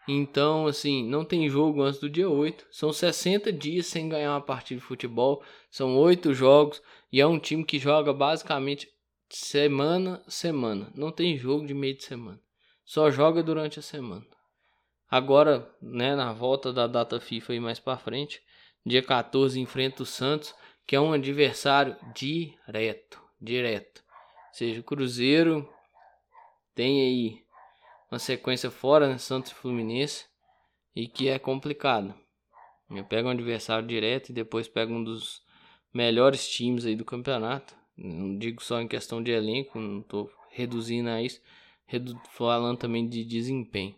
Então, 0.08 0.68
assim, 0.68 1.08
não 1.08 1.24
tem 1.24 1.48
jogo 1.50 1.82
antes 1.82 2.00
do 2.00 2.10
dia 2.10 2.30
8. 2.30 2.68
São 2.72 2.92
60 2.92 3.52
dias 3.54 3.88
sem 3.88 4.10
ganhar 4.10 4.32
uma 4.32 4.42
partida 4.42 4.80
de 4.80 4.86
futebol. 4.86 5.44
São 5.72 5.98
8 5.98 6.34
jogos. 6.34 6.82
E 7.12 7.22
é 7.22 7.28
um 7.28 7.40
time 7.40 7.64
que 7.64 7.80
joga 7.80 8.12
basicamente 8.12 8.90
semana 9.30 10.22
semana. 10.28 10.92
Não 10.94 11.12
tem 11.12 11.38
jogo 11.38 11.66
de 11.66 11.74
meio 11.74 11.96
de 11.96 12.04
semana. 12.04 12.40
Só 12.84 13.10
joga 13.10 13.42
durante 13.42 13.80
a 13.80 13.82
semana. 13.82 14.26
Agora, 15.10 15.72
né, 15.82 16.16
na 16.16 16.34
volta 16.34 16.74
da 16.74 16.88
data 16.88 17.20
FIFA 17.20 17.54
e 17.54 17.60
mais 17.60 17.80
para 17.80 17.98
frente, 17.98 18.42
dia 18.86 19.02
14 19.02 19.60
enfrenta 19.60 20.04
o 20.04 20.06
Santos, 20.06 20.54
que 20.86 20.96
é 20.96 21.00
um 21.00 21.14
adversário 21.14 21.96
direto, 22.14 23.22
direto. 23.40 24.04
Ou 24.48 24.54
seja, 24.54 24.82
o 24.82 24.84
Cruzeiro 24.84 25.70
tem 26.76 27.02
aí 27.02 27.43
uma 28.14 28.20
sequência 28.20 28.70
fora, 28.70 29.10
né, 29.10 29.18
Santos 29.18 29.52
e 29.52 29.56
Fluminense, 29.56 30.26
e 30.96 31.08
que 31.08 31.30
é 31.30 31.40
complicado. 31.40 32.14
Eu 32.92 33.04
pego 33.04 33.28
um 33.28 33.32
adversário 33.32 33.88
direto 33.88 34.30
e 34.30 34.34
depois 34.34 34.68
pego 34.68 34.94
um 34.94 35.04
dos 35.04 35.42
melhores 35.92 36.48
times 36.48 36.86
aí 36.86 36.96
do 36.96 37.04
campeonato. 37.04 37.76
Não 37.98 38.38
digo 38.38 38.62
só 38.62 38.80
em 38.80 38.88
questão 38.88 39.22
de 39.22 39.32
elenco, 39.32 39.80
não 39.80 40.02
estou 40.02 40.32
reduzindo 40.52 41.10
a 41.10 41.24
isso, 41.24 41.42
redu 41.88 42.16
falando 42.30 42.78
também 42.78 43.10
de 43.10 43.26
desempenho. 43.26 43.96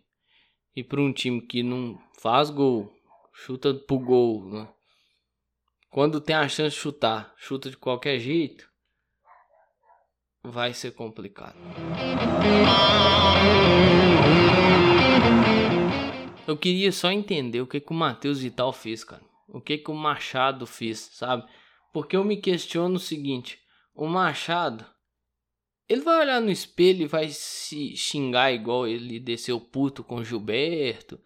E 0.74 0.82
para 0.82 1.00
um 1.00 1.12
time 1.12 1.42
que 1.42 1.62
não 1.62 2.00
faz 2.18 2.48
gol, 2.48 2.90
chuta 3.34 3.74
pro 3.74 3.98
gol, 3.98 4.48
né? 4.48 4.66
quando 5.90 6.22
tem 6.22 6.36
a 6.36 6.48
chance 6.48 6.74
de 6.74 6.80
chutar, 6.80 7.34
chuta 7.36 7.68
de 7.68 7.76
qualquer 7.76 8.18
jeito, 8.18 8.66
vai 10.46 10.72
ser 10.72 10.92
complicado. 10.92 11.56
Eu 16.46 16.56
queria 16.56 16.92
só 16.92 17.10
entender 17.10 17.60
o 17.60 17.66
que, 17.66 17.80
que 17.80 17.92
o 17.92 17.94
Matheus 17.94 18.40
Vital 18.40 18.72
fez, 18.72 19.02
cara. 19.02 19.22
O 19.48 19.60
que, 19.60 19.78
que 19.78 19.90
o 19.90 19.94
Machado 19.94 20.66
fez, 20.66 20.98
sabe? 21.12 21.44
Porque 21.92 22.16
eu 22.16 22.24
me 22.24 22.36
questiono 22.36 22.96
o 22.96 23.00
seguinte: 23.00 23.58
o 23.94 24.06
Machado, 24.06 24.86
ele 25.88 26.02
vai 26.02 26.20
olhar 26.20 26.40
no 26.40 26.50
espelho 26.50 27.02
e 27.02 27.08
vai 27.08 27.28
se 27.28 27.96
xingar 27.96 28.52
igual 28.52 28.86
ele 28.86 29.18
desceu 29.18 29.60
puto 29.60 30.04
com 30.04 30.22
Gilberto. 30.22 31.20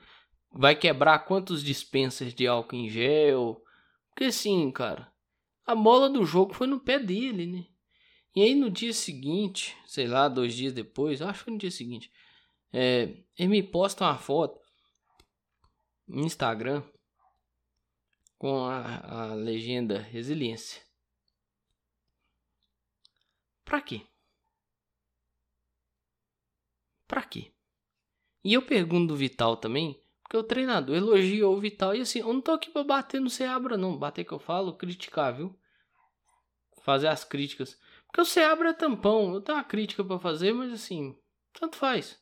Vai 0.52 0.74
quebrar 0.74 1.20
quantos 1.20 1.62
dispensers 1.62 2.34
de 2.34 2.46
álcool 2.46 2.76
em 2.76 2.88
gel. 2.88 3.62
Porque 4.08 4.24
assim, 4.24 4.70
cara, 4.70 5.12
a 5.66 5.74
bola 5.74 6.08
do 6.08 6.24
jogo 6.24 6.52
foi 6.52 6.66
no 6.66 6.80
pé 6.80 6.98
dele, 6.98 7.46
né? 7.46 7.64
E 8.34 8.42
aí 8.42 8.54
no 8.54 8.70
dia 8.70 8.92
seguinte, 8.92 9.76
sei 9.86 10.06
lá, 10.06 10.28
dois 10.28 10.54
dias 10.54 10.72
depois, 10.72 11.20
acho 11.20 11.38
que 11.38 11.44
foi 11.44 11.52
no 11.52 11.58
dia 11.58 11.70
seguinte, 11.70 12.10
é, 12.72 13.14
ele 13.36 13.48
me 13.48 13.62
posta 13.62 14.04
uma 14.04 14.16
foto 14.16 14.60
no 16.06 16.24
Instagram 16.24 16.82
com 18.38 18.64
a, 18.64 19.30
a 19.30 19.34
legenda 19.34 19.98
resiliência. 19.98 20.82
Pra 23.64 23.80
quê? 23.80 24.02
Pra 27.06 27.22
quê? 27.22 27.52
E 28.42 28.54
eu 28.54 28.62
pergunto 28.62 29.08
do 29.08 29.16
Vital 29.16 29.56
também, 29.56 30.00
porque 30.22 30.36
o 30.36 30.42
treinador 30.42 30.96
elogiou 30.96 31.56
o 31.56 31.60
Vital 31.60 31.94
e 31.94 32.00
assim, 32.00 32.20
eu 32.20 32.32
não 32.32 32.40
tô 32.40 32.52
aqui 32.52 32.70
pra 32.70 32.82
bater 32.84 33.20
no 33.20 33.28
Seabra 33.28 33.76
não, 33.76 33.98
bater 33.98 34.24
que 34.24 34.32
eu 34.32 34.38
falo, 34.38 34.76
criticar, 34.76 35.36
viu? 35.36 35.54
Fazer 36.82 37.08
as 37.08 37.24
críticas. 37.24 37.78
Porque 38.10 38.22
o 38.22 38.24
Seabra 38.24 38.70
é 38.70 38.72
tampão, 38.72 39.32
eu 39.32 39.40
tenho 39.40 39.56
uma 39.56 39.64
crítica 39.64 40.04
para 40.04 40.18
fazer, 40.18 40.52
mas 40.52 40.72
assim, 40.72 41.16
tanto 41.52 41.76
faz. 41.76 42.20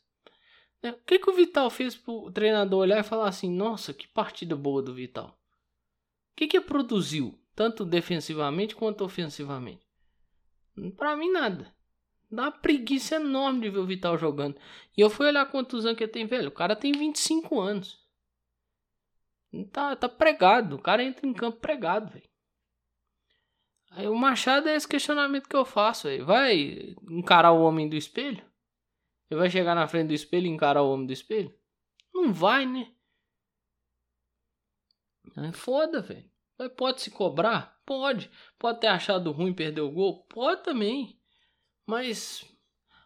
Né? 0.83 0.91
O 0.93 1.05
que, 1.07 1.19
que 1.19 1.31
o 1.31 1.35
Vital 1.35 1.71
fez 1.71 1.97
pro 1.97 2.31
treinador 2.31 2.81
olhar 2.81 3.01
e 3.01 3.09
falar 3.09 3.29
assim, 3.29 3.51
nossa, 3.51 3.95
que 3.95 4.07
partida 4.07 4.55
boa 4.55 4.83
do 4.83 4.95
Vital? 4.95 5.29
O 5.29 6.37
que 6.37 6.47
que 6.47 6.61
produziu, 6.61 7.39
tanto 7.55 7.87
defensivamente 7.87 8.77
quanto 8.77 9.03
ofensivamente? 9.03 9.87
Pra 10.97 11.17
mim, 11.17 11.33
nada. 11.33 11.75
Dá 12.31 12.43
uma 12.43 12.53
preguiça 12.53 13.17
enorme 13.17 13.63
de 13.63 13.71
ver 13.71 13.79
o 13.79 13.87
Vital 13.87 14.19
jogando. 14.19 14.61
E 14.97 15.01
eu 15.01 15.09
fui 15.09 15.27
olhar 15.27 15.51
quantos 15.51 15.87
anos 15.87 15.97
que 15.97 16.05
ele 16.05 16.13
tem, 16.13 16.27
velho. 16.27 16.49
O 16.49 16.53
cara 16.53 16.77
tem 16.77 16.93
25 16.93 17.59
anos. 17.59 17.99
Tá, 19.73 19.97
tá 19.97 20.09
pregado. 20.09 20.77
O 20.77 20.83
cara 20.83 21.03
entra 21.03 21.27
em 21.27 21.33
campo 21.33 21.59
pregado, 21.59 22.13
velho. 22.13 22.29
Aí 23.91 24.07
o 24.07 24.15
Machado 24.15 24.69
é 24.69 24.77
esse 24.77 24.87
questionamento 24.87 25.49
que 25.49 25.57
eu 25.57 25.65
faço, 25.65 26.09
velho. 26.09 26.25
Vai 26.25 26.95
encarar 27.11 27.53
o 27.53 27.63
homem 27.63 27.89
do 27.89 27.97
espelho? 27.97 28.45
Ele 29.31 29.41
vai 29.41 29.51
chegar 29.51 29.75
na 29.75 29.89
frente 29.89 30.09
do 30.09 30.15
espelho 30.15 30.47
e 30.47 30.51
encarar 30.51 30.83
o 30.83 30.91
homem 30.91 31.07
do 31.07 31.13
espelho? 31.13 31.55
Não 32.15 32.33
vai, 32.33 32.67
né? 32.67 32.93
É 35.37 35.53
foda, 35.53 36.01
velho. 36.01 36.29
Pode 36.77 37.03
se 37.03 37.11
cobrar? 37.11 37.81
Pode. 37.87 38.31
Pode 38.59 38.81
ter 38.81 38.89
achado 38.89 39.31
ruim 39.31 39.55
perder 39.55 39.81
o 39.81 39.91
gol? 39.91 40.25
Pode 40.25 40.63
também. 40.65 41.19
Mas 41.87 42.45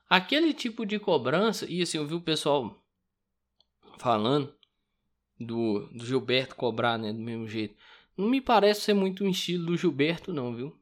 aquele 0.08 0.54
tipo 0.54 0.86
de 0.86 0.98
cobrança, 0.98 1.66
e 1.70 1.82
assim, 1.82 1.98
eu 1.98 2.06
vi 2.06 2.14
o 2.14 2.20
pessoal 2.20 2.82
falando 3.98 4.54
do, 5.38 5.88
do 5.88 6.04
Gilberto 6.04 6.56
cobrar, 6.56 6.98
né, 6.98 7.12
do 7.12 7.20
mesmo 7.20 7.46
jeito. 7.46 7.76
Não 8.16 8.28
me 8.28 8.40
parece 8.40 8.82
ser 8.82 8.94
muito 8.94 9.24
um 9.24 9.28
estilo 9.28 9.66
do 9.66 9.76
Gilberto, 9.76 10.32
não, 10.32 10.54
viu? 10.54 10.76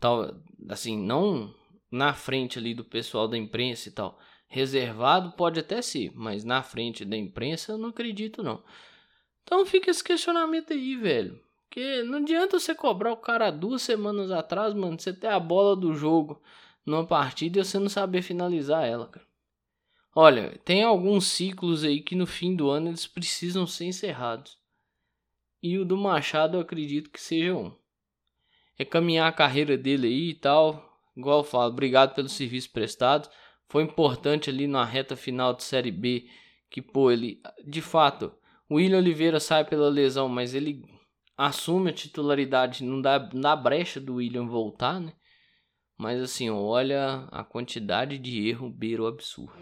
Tal, 0.00 0.34
assim, 0.68 0.98
não 0.98 1.54
na 1.90 2.12
frente 2.12 2.58
ali 2.58 2.74
do 2.74 2.84
pessoal 2.84 3.26
da 3.26 3.38
imprensa 3.38 3.88
e 3.88 3.92
tal. 3.92 4.18
Reservado 4.46 5.32
pode 5.32 5.60
até 5.60 5.80
ser, 5.82 6.12
mas 6.14 6.44
na 6.44 6.62
frente 6.62 7.04
da 7.04 7.16
imprensa 7.16 7.72
eu 7.72 7.78
não 7.78 7.90
acredito, 7.90 8.42
não. 8.42 8.62
Então 9.42 9.64
fica 9.64 9.90
esse 9.90 10.02
questionamento 10.02 10.72
aí, 10.72 10.96
velho. 10.96 11.40
Porque 11.68 12.02
não 12.02 12.18
adianta 12.18 12.58
você 12.58 12.74
cobrar 12.74 13.12
o 13.12 13.16
cara 13.16 13.50
duas 13.50 13.82
semanas 13.82 14.30
atrás, 14.30 14.74
mano. 14.74 14.98
Você 14.98 15.12
ter 15.12 15.28
a 15.28 15.38
bola 15.38 15.76
do 15.76 15.94
jogo 15.94 16.42
numa 16.84 17.06
partida 17.06 17.60
e 17.60 17.64
você 17.64 17.78
não 17.78 17.88
saber 17.88 18.22
finalizar 18.22 18.86
ela, 18.86 19.06
cara. 19.06 19.26
Olha, 20.14 20.58
tem 20.64 20.82
alguns 20.82 21.26
ciclos 21.26 21.84
aí 21.84 22.00
que 22.00 22.16
no 22.16 22.26
fim 22.26 22.56
do 22.56 22.68
ano 22.70 22.88
eles 22.88 23.06
precisam 23.06 23.66
ser 23.66 23.84
encerrados. 23.84 24.57
E 25.62 25.78
o 25.78 25.84
do 25.84 25.96
Machado 25.96 26.56
eu 26.56 26.60
acredito 26.60 27.10
que 27.10 27.20
seja 27.20 27.54
um. 27.54 27.72
é 28.78 28.84
caminhar 28.84 29.28
a 29.28 29.32
carreira 29.32 29.76
dele 29.76 30.06
aí 30.06 30.30
e 30.30 30.34
tal. 30.34 30.84
Igual 31.16 31.38
eu 31.38 31.44
falo, 31.44 31.72
obrigado 31.72 32.14
pelo 32.14 32.28
serviço 32.28 32.70
prestado. 32.70 33.28
Foi 33.68 33.82
importante 33.82 34.48
ali 34.48 34.66
na 34.66 34.84
reta 34.84 35.16
final 35.16 35.52
de 35.52 35.64
Série 35.64 35.90
B 35.90 36.28
que, 36.70 36.80
pô, 36.80 37.10
ele, 37.10 37.40
de 37.66 37.82
fato, 37.82 38.32
o 38.68 38.76
William 38.76 38.98
Oliveira 38.98 39.40
sai 39.40 39.64
pela 39.64 39.88
lesão, 39.88 40.28
mas 40.28 40.54
ele 40.54 40.84
assume 41.36 41.90
a 41.90 41.94
titularidade, 41.94 42.84
não 42.84 43.00
dá, 43.00 43.18
dá 43.18 43.56
brecha 43.56 44.00
do 44.00 44.16
William 44.16 44.46
voltar, 44.46 45.00
né? 45.00 45.12
Mas 45.96 46.20
assim, 46.20 46.48
olha 46.48 47.26
a 47.32 47.42
quantidade 47.42 48.18
de 48.18 48.48
erro 48.48 48.70
beira 48.70 49.02
o 49.02 49.06
absurdo. 49.06 49.52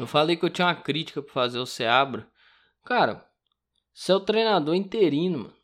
Eu 0.00 0.06
falei 0.06 0.34
que 0.34 0.46
eu 0.46 0.48
tinha 0.48 0.66
uma 0.66 0.74
crítica 0.74 1.20
para 1.20 1.30
fazer 1.30 1.58
o 1.58 1.66
Seabra. 1.66 2.26
Cara, 2.86 3.22
seu 3.92 4.18
treinador 4.18 4.74
interino, 4.74 5.40
mano. 5.40 5.54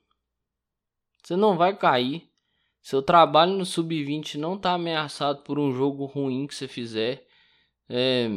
Você 1.23 1.35
não 1.35 1.57
vai 1.57 1.75
cair. 1.75 2.31
Seu 2.83 3.01
trabalho 3.01 3.53
no 3.53 3.65
sub-20 3.65 4.35
não 4.35 4.59
tá 4.59 4.75
ameaçado 4.75 5.43
por 5.43 5.59
um 5.59 5.73
jogo 5.73 6.05
ruim 6.05 6.47
que 6.47 6.55
você 6.55 6.69
fizer 6.69 7.27
é, 7.89 8.29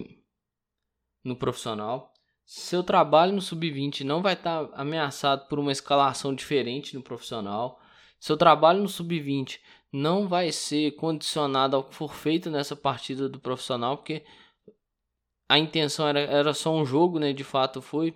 no 1.21 1.35
profissional. 1.35 2.13
Seu 2.45 2.81
trabalho 2.81 3.33
no 3.33 3.41
sub-20 3.41 4.05
não 4.05 4.21
vai 4.21 4.35
estar 4.35 4.67
tá 4.67 4.81
ameaçado 4.81 5.49
por 5.49 5.59
uma 5.59 5.73
escalação 5.73 6.33
diferente 6.33 6.95
no 6.95 7.03
profissional. 7.03 7.77
Seu 8.17 8.37
trabalho 8.37 8.79
no 8.79 8.87
sub-20 8.87 9.59
não 9.91 10.29
vai 10.29 10.49
ser 10.53 10.91
condicionado 10.91 11.75
ao 11.75 11.83
que 11.83 11.93
for 11.93 12.15
feito 12.15 12.49
nessa 12.49 12.73
partida 12.73 13.27
do 13.27 13.37
profissional, 13.37 13.97
porque 13.97 14.23
a 15.49 15.59
intenção 15.59 16.07
era, 16.07 16.19
era 16.21 16.53
só 16.53 16.73
um 16.73 16.85
jogo, 16.85 17.19
né? 17.19 17.33
De 17.33 17.43
fato 17.43 17.81
foi. 17.81 18.13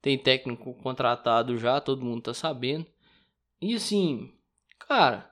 Tem 0.00 0.16
técnico 0.16 0.72
contratado 0.74 1.58
já, 1.58 1.80
todo 1.80 2.04
mundo 2.04 2.22
tá 2.22 2.34
sabendo. 2.34 2.86
E 3.60 3.74
assim, 3.74 4.32
cara, 4.78 5.30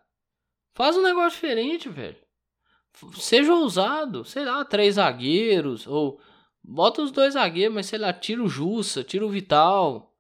faz 0.75 0.97
um 0.97 1.03
negócio 1.03 1.41
diferente, 1.41 1.89
velho. 1.89 2.17
Seja 3.15 3.55
ousado, 3.55 4.25
sei 4.25 4.45
lá, 4.45 4.65
três 4.65 4.97
zagueiros 4.97 5.87
ou 5.87 6.21
Bota 6.67 7.03
os 7.03 7.13
dois 7.13 7.35
zagueiros, 7.35 7.75
mas 7.75 7.87
sei 7.87 7.99
lá, 7.99 8.11
tira 8.11 8.43
o 8.43 8.49
Jussa, 8.49 9.05
tira 9.05 9.27
o 9.27 9.29
Vital, 9.29 10.17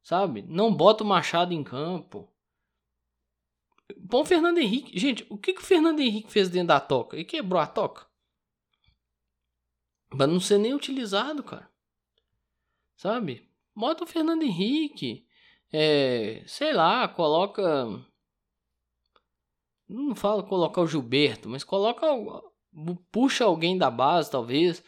sabe? 0.00 0.42
Não 0.42 0.72
bota 0.72 1.02
o 1.02 1.06
Machado 1.06 1.52
em 1.52 1.64
campo. 1.64 2.32
Bom, 3.96 4.24
Fernando 4.24 4.58
Henrique. 4.58 4.96
Gente, 4.96 5.26
o 5.28 5.36
que, 5.36 5.52
que 5.52 5.60
o 5.60 5.64
Fernando 5.64 5.98
Henrique 5.98 6.30
fez 6.30 6.48
dentro 6.48 6.68
da 6.68 6.78
toca? 6.78 7.16
Ele 7.16 7.24
quebrou 7.24 7.60
a 7.60 7.66
toca? 7.66 8.06
Pra 10.08 10.26
não 10.26 10.40
ser 10.40 10.58
nem 10.58 10.74
utilizado, 10.74 11.42
cara. 11.42 11.68
Sabe? 12.96 13.48
Bota 13.74 14.04
o 14.04 14.06
Fernando 14.06 14.42
Henrique. 14.42 15.26
É, 15.72 16.42
sei 16.46 16.72
lá, 16.72 17.06
coloca. 17.06 17.86
Não 19.88 20.14
falo 20.14 20.42
colocar 20.44 20.80
o 20.80 20.86
Gilberto, 20.86 21.48
mas 21.48 21.62
coloca. 21.62 22.06
Puxa 23.10 23.44
alguém 23.44 23.76
da 23.76 23.90
base, 23.90 24.30
talvez. 24.30 24.82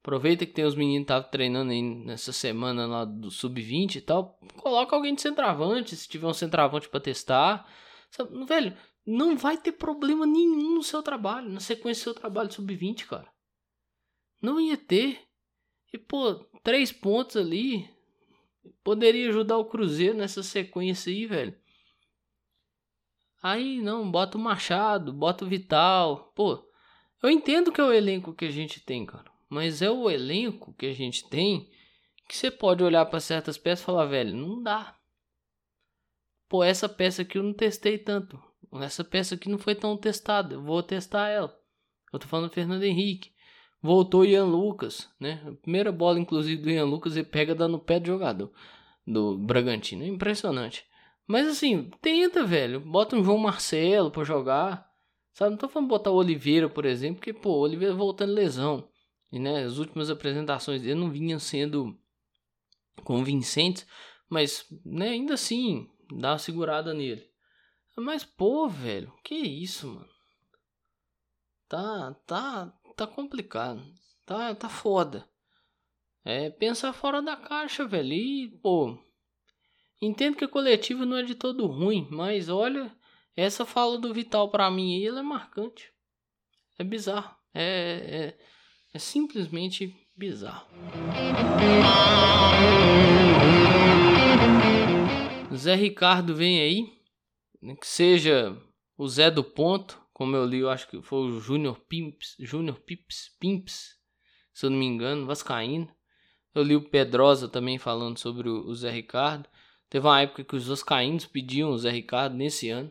Aproveita 0.00 0.46
que 0.46 0.52
tem 0.52 0.64
os 0.64 0.74
meninos 0.76 1.06
que 1.06 1.30
treinando 1.30 1.72
aí 1.72 1.82
nessa 1.82 2.32
semana 2.32 2.86
lá 2.86 3.04
do 3.04 3.30
sub-20 3.30 3.96
e 3.96 4.00
tal. 4.00 4.38
Coloca 4.56 4.94
alguém 4.94 5.14
de 5.14 5.22
centroavante, 5.22 5.96
se 5.96 6.08
tiver 6.08 6.28
um 6.28 6.32
centroavante 6.32 6.88
para 6.88 7.00
testar. 7.00 7.68
Sabe, 8.10 8.44
velho, 8.44 8.76
não 9.04 9.36
vai 9.36 9.56
ter 9.58 9.72
problema 9.72 10.24
nenhum 10.24 10.76
no 10.76 10.82
seu 10.82 11.02
trabalho, 11.02 11.50
na 11.50 11.60
sequência 11.60 12.02
do 12.02 12.04
seu 12.04 12.14
trabalho 12.14 12.52
sub-20, 12.52 13.06
cara. 13.06 13.35
Não 14.46 14.60
ia 14.60 14.76
ter. 14.76 15.20
E, 15.92 15.98
pô, 15.98 16.34
três 16.62 16.92
pontos 16.92 17.36
ali 17.36 17.90
poderia 18.82 19.28
ajudar 19.28 19.58
o 19.58 19.64
Cruzeiro 19.64 20.16
nessa 20.16 20.42
sequência 20.42 21.12
aí, 21.12 21.26
velho. 21.26 21.58
Aí, 23.42 23.80
não, 23.80 24.10
bota 24.10 24.38
o 24.38 24.40
Machado, 24.40 25.12
bota 25.12 25.44
o 25.44 25.48
Vital. 25.48 26.32
Pô, 26.34 26.64
eu 27.22 27.30
entendo 27.30 27.72
que 27.72 27.80
é 27.80 27.84
o 27.84 27.92
elenco 27.92 28.34
que 28.34 28.44
a 28.44 28.50
gente 28.50 28.80
tem, 28.80 29.04
cara 29.04 29.36
mas 29.48 29.82
é 29.82 29.90
o 29.90 30.10
elenco 30.10 30.74
que 30.74 30.86
a 30.86 30.92
gente 30.92 31.28
tem 31.28 31.70
que 32.28 32.36
você 32.36 32.50
pode 32.50 32.82
olhar 32.82 33.06
para 33.06 33.20
certas 33.20 33.56
peças 33.56 33.82
e 33.82 33.86
falar, 33.86 34.06
velho, 34.06 34.34
não 34.34 34.60
dá. 34.60 34.96
Pô, 36.48 36.64
essa 36.64 36.88
peça 36.88 37.22
aqui 37.22 37.38
eu 37.38 37.42
não 37.42 37.52
testei 37.52 37.98
tanto. 37.98 38.42
Essa 38.80 39.04
peça 39.04 39.36
aqui 39.36 39.48
não 39.48 39.58
foi 39.58 39.76
tão 39.76 39.96
testada. 39.96 40.54
Eu 40.54 40.62
vou 40.62 40.82
testar 40.82 41.28
ela. 41.28 41.56
Eu 42.12 42.18
tô 42.18 42.26
falando 42.26 42.48
do 42.48 42.54
Fernando 42.54 42.82
Henrique. 42.82 43.32
Voltou 43.86 44.24
Ian 44.24 44.44
Lucas, 44.46 45.08
né? 45.20 45.40
Primeira 45.62 45.92
bola, 45.92 46.18
inclusive, 46.18 46.60
do 46.60 46.68
Ian 46.68 46.86
Lucas, 46.86 47.16
ele 47.16 47.24
pega 47.24 47.54
dando 47.54 47.72
no 47.72 47.78
pé 47.78 48.00
do 48.00 48.08
jogador 48.08 48.52
do 49.06 49.38
Bragantino. 49.38 50.02
É 50.02 50.08
impressionante. 50.08 50.84
Mas 51.26 51.46
assim, 51.46 51.88
tenta, 52.02 52.44
velho. 52.44 52.80
Bota 52.80 53.14
um 53.14 53.24
João 53.24 53.38
Marcelo 53.38 54.10
pra 54.10 54.24
jogar. 54.24 54.90
Sabe? 55.32 55.52
Não 55.52 55.58
tô 55.58 55.68
falando 55.68 55.88
botar 55.88 56.10
o 56.10 56.16
Oliveira, 56.16 56.68
por 56.68 56.84
exemplo, 56.84 57.16
porque, 57.16 57.32
pô, 57.32 57.50
o 57.50 57.60
Oliveira 57.60 57.94
voltando 57.94 58.32
lesão. 58.32 58.88
E 59.30 59.38
né, 59.38 59.62
as 59.62 59.78
últimas 59.78 60.10
apresentações 60.10 60.82
dele 60.82 60.94
não 60.96 61.10
vinham 61.10 61.38
sendo 61.38 61.96
convincentes, 63.04 63.86
mas 64.28 64.66
né, 64.84 65.10
ainda 65.10 65.34
assim 65.34 65.88
dá 66.10 66.32
uma 66.32 66.38
segurada 66.38 66.92
nele. 66.92 67.24
Mas 67.96 68.24
pô, 68.24 68.68
velho, 68.68 69.12
que 69.22 69.34
isso, 69.34 69.88
mano? 69.88 70.08
Tá, 71.68 72.16
tá, 72.26 72.72
tá 72.96 73.06
complicado. 73.06 73.82
Tá, 74.24 74.54
tá 74.54 74.68
foda. 74.68 75.28
É 76.24 76.50
pensar 76.50 76.92
fora 76.92 77.22
da 77.22 77.36
caixa, 77.36 77.86
velho. 77.86 78.12
E, 78.12 78.48
pô, 78.62 78.98
entendo 80.02 80.36
que 80.36 80.44
a 80.44 80.48
coletiva 80.48 81.06
não 81.06 81.18
é 81.18 81.22
de 81.22 81.34
todo 81.34 81.66
ruim, 81.66 82.08
mas 82.10 82.48
olha, 82.48 82.90
essa 83.36 83.64
fala 83.64 83.98
do 83.98 84.12
Vital 84.12 84.50
pra 84.50 84.70
mim 84.70 84.96
aí, 84.96 85.06
ela 85.06 85.20
é 85.20 85.22
marcante. 85.22 85.92
É 86.78 86.82
bizarro. 86.82 87.36
É, 87.54 88.34
é, 88.34 88.38
é 88.94 88.98
simplesmente 88.98 89.94
bizarro. 90.16 90.66
Zé 95.54 95.74
Ricardo 95.74 96.34
vem 96.34 96.60
aí, 96.60 96.92
que 97.80 97.86
seja 97.86 98.56
o 98.98 99.08
Zé 99.08 99.30
do 99.30 99.44
Ponto, 99.44 100.05
como 100.16 100.34
eu 100.34 100.46
li, 100.46 100.60
eu 100.60 100.70
acho 100.70 100.88
que 100.88 101.02
foi 101.02 101.28
o 101.28 101.38
Júnior 101.38 101.78
Pimps, 101.78 102.36
Júnior 102.38 102.80
Pips, 102.80 103.36
Pimps, 103.38 103.98
se 104.54 104.64
eu 104.64 104.70
não 104.70 104.78
me 104.78 104.86
engano, 104.86 105.26
Vascaíno. 105.26 105.94
Eu 106.54 106.62
li 106.62 106.74
o 106.74 106.88
Pedrosa 106.88 107.46
também 107.50 107.76
falando 107.76 108.16
sobre 108.16 108.48
o 108.48 108.74
Zé 108.74 108.90
Ricardo. 108.90 109.46
Teve 109.90 110.06
uma 110.06 110.22
época 110.22 110.42
que 110.42 110.56
os 110.56 110.68
Vascaínos 110.68 111.26
pediam 111.26 111.68
o 111.70 111.76
Zé 111.76 111.90
Ricardo 111.90 112.34
nesse 112.34 112.70
ano, 112.70 112.90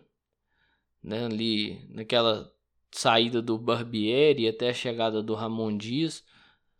né, 1.01 1.25
ali 1.25 1.83
naquela 1.89 2.53
saída 2.91 3.41
do 3.41 3.57
Barbieri 3.57 4.47
até 4.47 4.69
a 4.69 4.73
chegada 4.73 5.23
do 5.23 5.33
Ramon 5.33 5.75
Dias. 5.75 6.23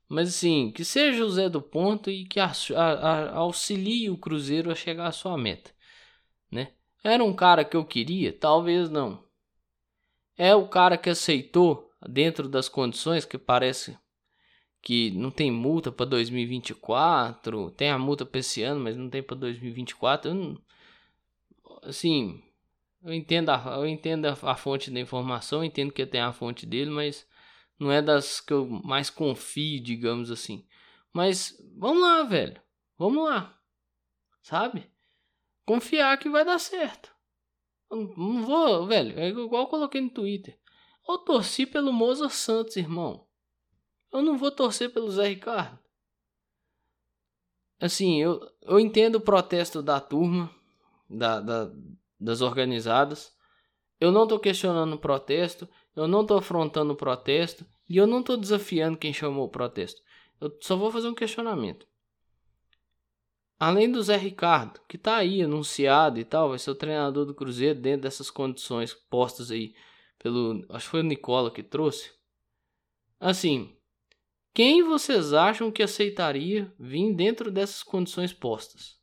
Mas 0.07 0.29
assim, 0.29 0.69
que 0.69 0.85
seja 0.85 1.25
o 1.25 1.29
Zé 1.31 1.49
do 1.49 1.59
Ponto 1.59 2.11
e 2.11 2.23
que 2.23 2.39
a, 2.39 2.51
a, 2.75 2.83
a, 2.83 3.35
auxilie 3.37 4.11
o 4.11 4.17
Cruzeiro 4.17 4.69
a 4.69 4.75
chegar 4.75 5.07
à 5.07 5.11
sua 5.11 5.35
meta, 5.39 5.71
né? 6.51 6.73
Era 7.03 7.23
um 7.23 7.33
cara 7.33 7.65
que 7.65 7.75
eu 7.75 7.83
queria? 7.83 8.31
Talvez 8.31 8.91
não. 8.91 9.24
É 10.37 10.53
o 10.53 10.67
cara 10.67 10.97
que 10.97 11.09
aceitou 11.09 11.91
dentro 12.07 12.47
das 12.47 12.67
condições 12.67 13.25
que 13.25 13.37
parece 13.37 13.97
que 14.81 15.09
não 15.11 15.31
tem 15.31 15.49
multa 15.51 15.91
para 15.91 16.05
2024, 16.05 17.71
tem 17.71 17.89
a 17.89 17.97
multa 17.97 18.23
para 18.25 18.39
esse 18.39 18.61
ano, 18.61 18.79
mas 18.79 18.95
não 18.95 19.09
tem 19.09 19.23
para 19.23 19.35
2024. 19.35 20.31
Não, 20.31 20.61
assim, 21.81 22.43
eu 23.03 23.13
entendo 23.13 23.49
a, 23.49 23.77
eu 23.77 23.87
entendo 23.87 24.25
a 24.25 24.55
fonte 24.55 24.91
da 24.91 24.99
informação, 24.99 25.63
entendo 25.63 25.91
que 25.91 26.05
tem 26.05 26.21
a 26.21 26.33
fonte 26.33 26.65
dele, 26.65 26.91
mas 26.91 27.25
não 27.79 27.91
é 27.91 28.01
das 28.01 28.39
que 28.39 28.53
eu 28.53 28.67
mais 28.67 29.09
confio, 29.09 29.81
digamos 29.81 30.29
assim. 30.29 30.67
Mas 31.13 31.57
vamos 31.77 32.01
lá, 32.03 32.23
velho. 32.23 32.61
Vamos 32.97 33.25
lá. 33.25 33.57
Sabe? 34.41 34.89
Confiar 35.65 36.17
que 36.17 36.29
vai 36.29 36.45
dar 36.45 36.59
certo. 36.59 37.14
Não 37.95 38.45
vou, 38.45 38.85
velho. 38.85 39.17
É 39.19 39.29
igual 39.29 39.63
eu 39.63 39.69
coloquei 39.69 40.01
no 40.01 40.09
Twitter. 40.09 40.57
Eu 41.07 41.19
torci 41.19 41.65
pelo 41.65 41.93
Moza 41.93 42.29
Santos, 42.29 42.75
irmão. 42.75 43.25
Eu 44.11 44.21
não 44.21 44.37
vou 44.37 44.51
torcer 44.51 44.91
pelo 44.91 45.11
Zé 45.11 45.27
Ricardo. 45.27 45.79
Assim, 47.79 48.21
eu, 48.21 48.39
eu 48.61 48.79
entendo 48.79 49.15
o 49.15 49.21
protesto 49.21 49.81
da 49.81 49.99
turma, 49.99 50.49
da, 51.09 51.39
da, 51.39 51.71
das 52.19 52.41
organizadas. 52.41 53.35
Eu 53.99 54.11
não 54.11 54.23
estou 54.23 54.39
questionando 54.39 54.93
o 54.93 54.99
protesto, 54.99 55.67
eu 55.95 56.07
não 56.07 56.21
estou 56.21 56.37
afrontando 56.37 56.93
o 56.93 56.97
protesto 56.97 57.65
e 57.89 57.97
eu 57.97 58.07
não 58.07 58.21
estou 58.21 58.37
desafiando 58.37 58.97
quem 58.97 59.13
chamou 59.13 59.45
o 59.45 59.51
protesto. 59.51 60.01
Eu 60.39 60.55
só 60.61 60.75
vou 60.75 60.91
fazer 60.91 61.07
um 61.07 61.15
questionamento. 61.15 61.85
Além 63.65 63.91
do 63.91 63.99
Zé 64.03 64.15
Ricardo, 64.15 64.79
que 64.87 64.95
está 64.95 65.15
aí 65.15 65.41
anunciado 65.41 66.19
e 66.19 66.23
tal, 66.23 66.49
vai 66.49 66.59
ser 66.59 66.69
o 66.69 66.75
treinador 66.75 67.25
do 67.25 67.33
Cruzeiro 67.33 67.81
dentro 67.81 68.03
dessas 68.03 68.29
condições 68.29 68.93
postas 68.93 69.49
aí 69.49 69.73
pelo. 70.19 70.63
Acho 70.69 70.85
que 70.85 70.91
foi 70.91 70.99
o 70.99 71.03
Nicola 71.03 71.49
que 71.49 71.63
trouxe. 71.63 72.11
Assim, 73.19 73.75
quem 74.53 74.83
vocês 74.83 75.33
acham 75.33 75.71
que 75.71 75.81
aceitaria 75.81 76.71
vir 76.79 77.11
dentro 77.15 77.49
dessas 77.49 77.81
condições 77.81 78.31
postas? 78.31 78.99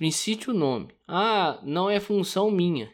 Incite 0.00 0.50
o 0.50 0.52
nome. 0.52 0.92
Ah, 1.06 1.60
não 1.62 1.88
é 1.88 2.00
função 2.00 2.50
minha. 2.50 2.92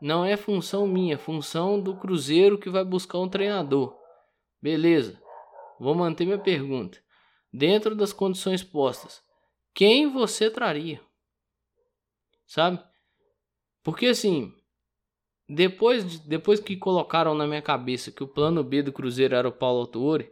Não 0.00 0.24
é 0.24 0.36
função 0.36 0.88
minha, 0.88 1.14
é 1.14 1.18
função 1.18 1.80
do 1.80 1.94
Cruzeiro 1.94 2.58
que 2.58 2.68
vai 2.68 2.84
buscar 2.84 3.20
um 3.20 3.28
treinador. 3.28 3.96
Beleza. 4.60 5.22
Vou 5.78 5.94
manter 5.94 6.24
minha 6.24 6.36
pergunta. 6.36 6.98
Dentro 7.52 7.94
das 7.94 8.12
condições 8.12 8.62
postas, 8.62 9.22
quem 9.74 10.10
você 10.10 10.50
traria? 10.50 11.00
Sabe? 12.46 12.82
Porque 13.82 14.06
assim, 14.06 14.54
depois, 15.48 16.18
depois 16.20 16.60
que 16.60 16.76
colocaram 16.76 17.34
na 17.34 17.46
minha 17.46 17.62
cabeça 17.62 18.10
que 18.10 18.22
o 18.22 18.28
plano 18.28 18.64
B 18.64 18.82
do 18.82 18.92
Cruzeiro 18.92 19.34
era 19.34 19.48
o 19.48 19.52
Paulo 19.52 19.80
Autuori, 19.80 20.30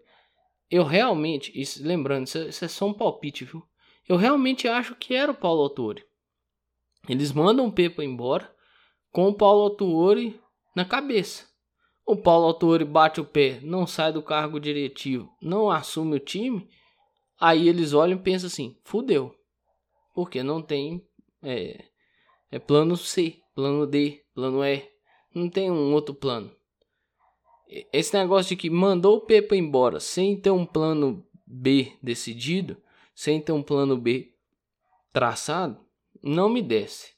eu 0.70 0.84
realmente, 0.84 1.52
isso, 1.58 1.84
lembrando, 1.86 2.26
isso, 2.26 2.38
isso, 2.38 2.64
é 2.64 2.68
só 2.68 2.86
um 2.86 2.94
palpite, 2.94 3.44
viu? 3.44 3.62
Eu 4.08 4.16
realmente 4.16 4.68
acho 4.68 4.94
que 4.94 5.14
era 5.14 5.32
o 5.32 5.34
Paulo 5.34 5.62
Autuori. 5.62 6.04
Eles 7.08 7.32
mandam 7.32 7.66
o 7.66 7.72
Pepa 7.72 8.04
embora 8.04 8.54
com 9.10 9.28
o 9.28 9.34
Paulo 9.34 9.62
Autuori 9.62 10.40
na 10.74 10.84
cabeça. 10.84 11.48
O 12.06 12.16
Paulo 12.16 12.46
Autuori 12.46 12.84
bate 12.84 13.20
o 13.20 13.24
pé, 13.24 13.60
não 13.62 13.86
sai 13.86 14.12
do 14.12 14.22
cargo 14.22 14.58
diretivo, 14.60 15.30
não 15.42 15.70
assume 15.70 16.16
o 16.16 16.20
time. 16.20 16.68
Aí 17.40 17.68
eles 17.68 17.94
olham 17.94 18.18
e 18.18 18.22
pensam 18.22 18.48
assim: 18.48 18.76
fudeu. 18.84 19.34
Porque 20.14 20.42
não 20.42 20.60
tem 20.60 21.02
é, 21.42 21.84
é 22.50 22.58
plano 22.58 22.96
C, 22.96 23.40
plano 23.54 23.86
D, 23.86 24.22
plano 24.34 24.62
E. 24.62 24.86
Não 25.34 25.48
tem 25.48 25.70
um 25.70 25.94
outro 25.94 26.14
plano. 26.14 26.54
Esse 27.92 28.16
negócio 28.16 28.50
de 28.50 28.56
que 28.56 28.68
mandou 28.68 29.16
o 29.16 29.20
Pepa 29.20 29.56
embora 29.56 30.00
sem 30.00 30.38
ter 30.38 30.50
um 30.50 30.66
plano 30.66 31.24
B 31.46 31.92
decidido, 32.02 32.76
sem 33.14 33.40
ter 33.40 33.52
um 33.52 33.62
plano 33.62 33.96
B 33.96 34.34
traçado, 35.12 35.78
não 36.22 36.48
me 36.48 36.60
desce. 36.60 37.14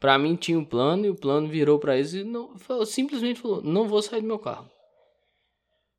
Para 0.00 0.18
mim 0.18 0.36
tinha 0.36 0.58
um 0.58 0.64
plano 0.64 1.06
e 1.06 1.10
o 1.10 1.14
plano 1.14 1.48
virou 1.48 1.78
para 1.78 1.96
eles 1.96 2.14
e 2.14 2.24
não, 2.24 2.54
simplesmente 2.86 3.40
falou: 3.40 3.62
não 3.62 3.86
vou 3.86 4.02
sair 4.02 4.22
do 4.22 4.26
meu 4.26 4.38
carro. 4.38 4.70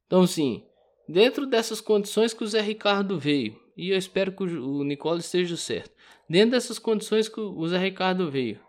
Então, 0.07 0.27
sim, 0.27 0.63
dentro 1.07 1.45
dessas 1.45 1.79
condições 1.81 2.33
que 2.33 2.43
o 2.43 2.47
Zé 2.47 2.61
Ricardo 2.61 3.19
veio, 3.19 3.59
e 3.77 3.89
eu 3.89 3.97
espero 3.97 4.31
que 4.31 4.43
o 4.43 4.83
Nicole 4.83 5.19
esteja 5.19 5.57
certo, 5.57 5.91
dentro 6.29 6.51
dessas 6.51 6.79
condições 6.79 7.29
que 7.29 7.39
o 7.39 7.67
Zé 7.67 7.77
Ricardo 7.77 8.29
veio, 8.29 8.59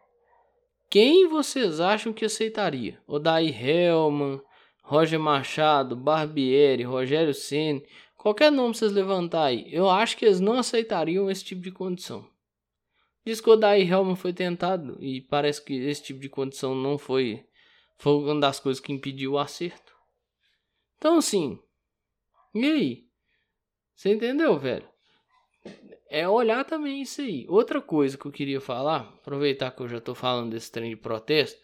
quem 0.89 1.27
vocês 1.27 1.81
acham 1.81 2.13
que 2.13 2.25
aceitaria? 2.25 3.01
Odair 3.07 3.65
Helman, 3.65 4.41
Roger 4.83 5.19
Machado, 5.19 5.97
Barbieri, 5.97 6.85
Rogério 6.85 7.35
Ceni, 7.35 7.85
qualquer 8.17 8.53
nome 8.53 8.75
vocês 8.75 8.93
levantarem 8.93 9.65
aí, 9.65 9.75
eu 9.75 9.91
acho 9.91 10.17
que 10.17 10.25
eles 10.25 10.39
não 10.39 10.59
aceitariam 10.59 11.31
esse 11.31 11.45
tipo 11.45 11.61
de 11.61 11.73
condição. 11.73 12.29
Diz 13.25 13.41
que 13.41 13.51
o 13.51 13.55
Odair 13.55 13.91
Helman 13.91 14.15
foi 14.15 14.33
tentado 14.33 14.97
e 15.01 15.21
parece 15.21 15.65
que 15.65 15.75
esse 15.75 16.01
tipo 16.01 16.21
de 16.21 16.29
condição 16.29 16.77
não 16.77 16.97
foi, 16.97 17.45
foi 17.99 18.13
uma 18.13 18.39
das 18.39 18.61
coisas 18.61 18.81
que 18.81 18.93
impediu 18.93 19.33
o 19.33 19.39
acerto. 19.39 19.93
Então, 20.97 21.19
assim, 21.19 21.59
e 22.65 22.73
aí? 22.73 23.07
Você 23.95 24.13
entendeu, 24.13 24.59
velho? 24.59 24.89
É 26.09 26.29
olhar 26.29 26.65
também 26.65 27.03
isso 27.03 27.21
aí. 27.21 27.47
Outra 27.49 27.81
coisa 27.81 28.17
que 28.17 28.27
eu 28.27 28.33
queria 28.33 28.61
falar, 28.61 29.01
aproveitar 29.01 29.71
que 29.71 29.83
eu 29.83 29.89
já 29.89 30.01
tô 30.01 30.15
falando 30.15 30.51
desse 30.51 30.71
trem 30.71 30.91
de 30.91 30.97
protesto. 30.97 31.61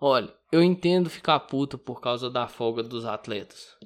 Olha, 0.00 0.34
eu 0.50 0.62
entendo 0.62 1.08
ficar 1.08 1.40
puto 1.40 1.78
por 1.78 2.00
causa 2.00 2.30
da 2.30 2.48
folga 2.48 2.82
dos 2.82 3.04
atletas. 3.04 3.76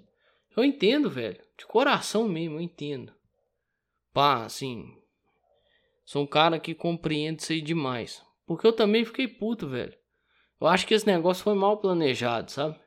Eu 0.56 0.64
entendo, 0.64 1.10
velho. 1.10 1.40
De 1.56 1.66
coração 1.66 2.28
mesmo, 2.28 2.56
eu 2.56 2.60
entendo. 2.60 3.12
Pá, 4.12 4.44
assim, 4.44 4.96
Sou 6.04 6.22
um 6.22 6.26
cara 6.26 6.60
que 6.60 6.74
compreende 6.74 7.42
isso 7.42 7.52
aí 7.52 7.62
demais. 7.62 8.22
Porque 8.46 8.66
eu 8.66 8.72
também 8.72 9.04
fiquei 9.04 9.26
puto, 9.26 9.66
velho. 9.66 9.96
Eu 10.60 10.66
acho 10.66 10.86
que 10.86 10.94
esse 10.94 11.06
negócio 11.06 11.42
foi 11.42 11.54
mal 11.54 11.78
planejado, 11.78 12.50
sabe? 12.50 12.78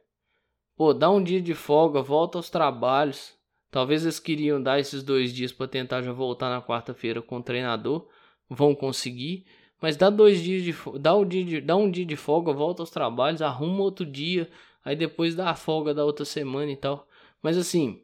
Pô, 0.75 0.93
dá 0.93 1.09
um 1.09 1.23
dia 1.23 1.41
de 1.41 1.55
folga, 1.55 2.01
volta 2.01 2.37
aos 2.37 2.49
trabalhos. 2.49 3.35
Talvez 3.69 4.03
eles 4.03 4.19
queriam 4.19 4.61
dar 4.61 4.79
esses 4.79 5.03
dois 5.03 5.33
dias 5.33 5.51
para 5.51 5.67
tentar 5.67 6.01
já 6.01 6.11
voltar 6.11 6.49
na 6.49 6.61
quarta-feira 6.61 7.21
com 7.21 7.37
o 7.37 7.43
treinador. 7.43 8.07
Vão 8.49 8.73
conseguir. 8.73 9.45
Mas 9.81 9.95
dá 9.95 10.09
dois 10.09 10.41
dias 10.41 10.63
de 10.63 10.75
dá 10.99 11.15
um 11.15 11.27
dia 11.27 11.43
de, 11.43 11.61
dá 11.61 11.75
um 11.75 11.91
dia 11.91 12.05
de 12.05 12.15
folga, 12.15 12.51
volta 12.51 12.81
aos 12.81 12.89
trabalhos, 12.89 13.41
arruma 13.41 13.83
outro 13.83 14.05
dia, 14.05 14.49
aí 14.83 14.95
depois 14.95 15.35
dá 15.35 15.51
a 15.51 15.55
folga 15.55 15.93
da 15.93 16.03
outra 16.03 16.25
semana 16.25 16.71
e 16.71 16.75
tal. 16.75 17.07
Mas 17.43 17.57
assim, 17.57 18.01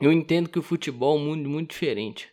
eu 0.00 0.12
entendo 0.12 0.50
que 0.50 0.58
o 0.58 0.62
futebol 0.62 1.16
é 1.16 1.20
um 1.20 1.24
mundo 1.24 1.48
muito 1.48 1.70
diferente 1.70 2.32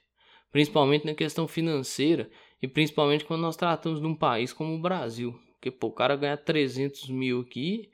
principalmente 0.51 1.05
na 1.05 1.13
questão 1.13 1.47
financeira 1.47 2.29
e 2.61 2.67
principalmente 2.67 3.25
quando 3.25 3.41
nós 3.41 3.55
tratamos 3.55 3.99
de 3.99 4.07
um 4.07 4.15
país 4.15 4.51
como 4.51 4.75
o 4.75 4.81
Brasil. 4.81 5.39
Porque 5.53 5.71
pô, 5.71 5.87
o 5.87 5.93
cara 5.93 6.15
ganhar 6.15 6.37
300 6.37 7.09
mil 7.09 7.41
aqui 7.41 7.91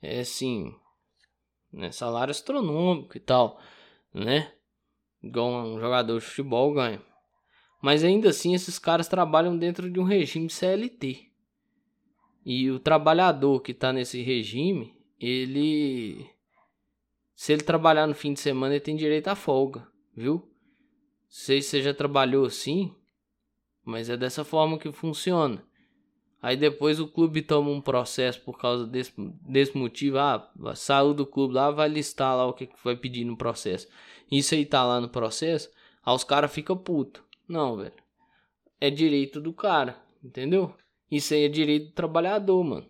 é 0.00 0.20
assim, 0.20 0.74
né, 1.72 1.90
salário 1.90 2.30
astronômico 2.30 3.16
e 3.16 3.20
tal, 3.20 3.60
né? 4.12 4.52
Igual 5.22 5.66
um 5.66 5.80
jogador 5.80 6.18
de 6.18 6.24
futebol 6.24 6.72
ganha. 6.72 7.02
Mas 7.80 8.04
ainda 8.04 8.30
assim, 8.30 8.54
esses 8.54 8.78
caras 8.78 9.08
trabalham 9.08 9.56
dentro 9.56 9.90
de 9.90 9.98
um 9.98 10.04
regime 10.04 10.48
CLT. 10.48 11.30
E 12.44 12.70
o 12.70 12.78
trabalhador 12.78 13.60
que 13.60 13.72
está 13.72 13.92
nesse 13.92 14.22
regime, 14.22 14.96
ele. 15.18 16.26
Se 17.34 17.52
ele 17.52 17.62
trabalhar 17.62 18.06
no 18.06 18.14
fim 18.14 18.32
de 18.32 18.40
semana, 18.40 18.74
ele 18.74 18.84
tem 18.84 18.96
direito 18.96 19.28
à 19.28 19.34
folga, 19.34 19.86
viu? 20.14 20.52
sei 21.32 21.62
se 21.62 21.70
você 21.70 21.82
já 21.82 21.94
trabalhou 21.94 22.44
assim, 22.44 22.94
mas 23.82 24.10
é 24.10 24.18
dessa 24.18 24.44
forma 24.44 24.78
que 24.78 24.92
funciona. 24.92 25.64
Aí 26.42 26.56
depois 26.56 26.98
o 26.98 27.06
clube 27.06 27.40
toma 27.40 27.70
um 27.70 27.80
processo 27.80 28.40
por 28.40 28.58
causa 28.58 28.84
desse, 28.84 29.12
desse 29.16 29.78
motivo. 29.78 30.18
Ah, 30.18 30.50
saiu 30.74 31.14
do 31.14 31.24
clube 31.24 31.54
lá, 31.54 31.70
vai 31.70 31.88
listar 31.88 32.36
lá 32.36 32.44
o 32.44 32.52
que, 32.52 32.68
vai 32.82 32.96
pedir 32.96 33.24
no 33.24 33.36
processo. 33.36 33.86
Isso 34.30 34.52
aí 34.52 34.66
tá 34.66 34.84
lá 34.84 35.00
no 35.00 35.08
processo, 35.08 35.70
aí 36.04 36.12
os 36.12 36.24
caras 36.24 36.52
ficam 36.52 36.76
puto. 36.76 37.24
Não, 37.48 37.76
velho. 37.76 37.92
É 38.80 38.90
direito 38.90 39.40
do 39.40 39.52
cara, 39.52 39.96
entendeu? 40.22 40.74
Isso 41.08 41.32
aí 41.32 41.44
é 41.44 41.48
direito 41.48 41.90
do 41.90 41.92
trabalhador, 41.92 42.64
mano. 42.64 42.86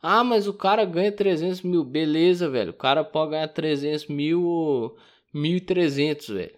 Ah, 0.00 0.22
mas 0.22 0.46
o 0.46 0.54
cara 0.54 0.84
ganha 0.84 1.10
300 1.10 1.62
mil. 1.62 1.82
Beleza, 1.82 2.48
velho. 2.48 2.70
O 2.70 2.74
cara 2.74 3.02
pode 3.02 3.32
ganhar 3.32 3.48
300 3.48 4.06
mil 4.06 4.44
ou 4.44 4.96
1.300, 5.34 6.32
velho. 6.32 6.54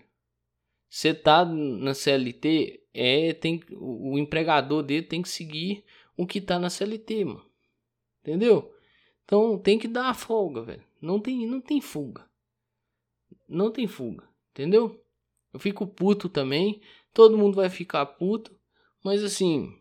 Você 0.91 1.15
tá 1.15 1.45
na 1.45 1.95
CLT, 1.95 2.81
é, 2.93 3.33
tem, 3.33 3.63
o 3.73 4.19
empregador 4.19 4.83
dele 4.83 5.03
tem 5.03 5.23
que 5.23 5.29
seguir 5.29 5.85
o 6.17 6.27
que 6.27 6.41
tá 6.41 6.59
na 6.59 6.71
CLT, 6.71 7.25
mano. 7.25 7.45
Entendeu? 8.23 8.75
Então 9.25 9.59
tem 9.59 9.79
que 9.79 9.89
dar 9.89 10.09
a 10.09 10.15
folga, 10.15 10.63
velho. 10.63 10.85
Não 11.01 11.21
tem, 11.21 11.47
não 11.47 11.61
tem 11.61 11.81
fuga. 11.81 12.29
Não 13.49 13.71
tem 13.71 13.87
fuga, 13.87 14.29
entendeu? 14.51 15.01
Eu 15.53 15.61
fico 15.61 15.87
puto 15.87 16.29
também. 16.29 16.81
Todo 17.13 17.39
mundo 17.39 17.57
vai 17.57 17.69
ficar 17.69 18.05
puto. 18.07 18.59
Mas 19.05 19.23
assim, 19.23 19.79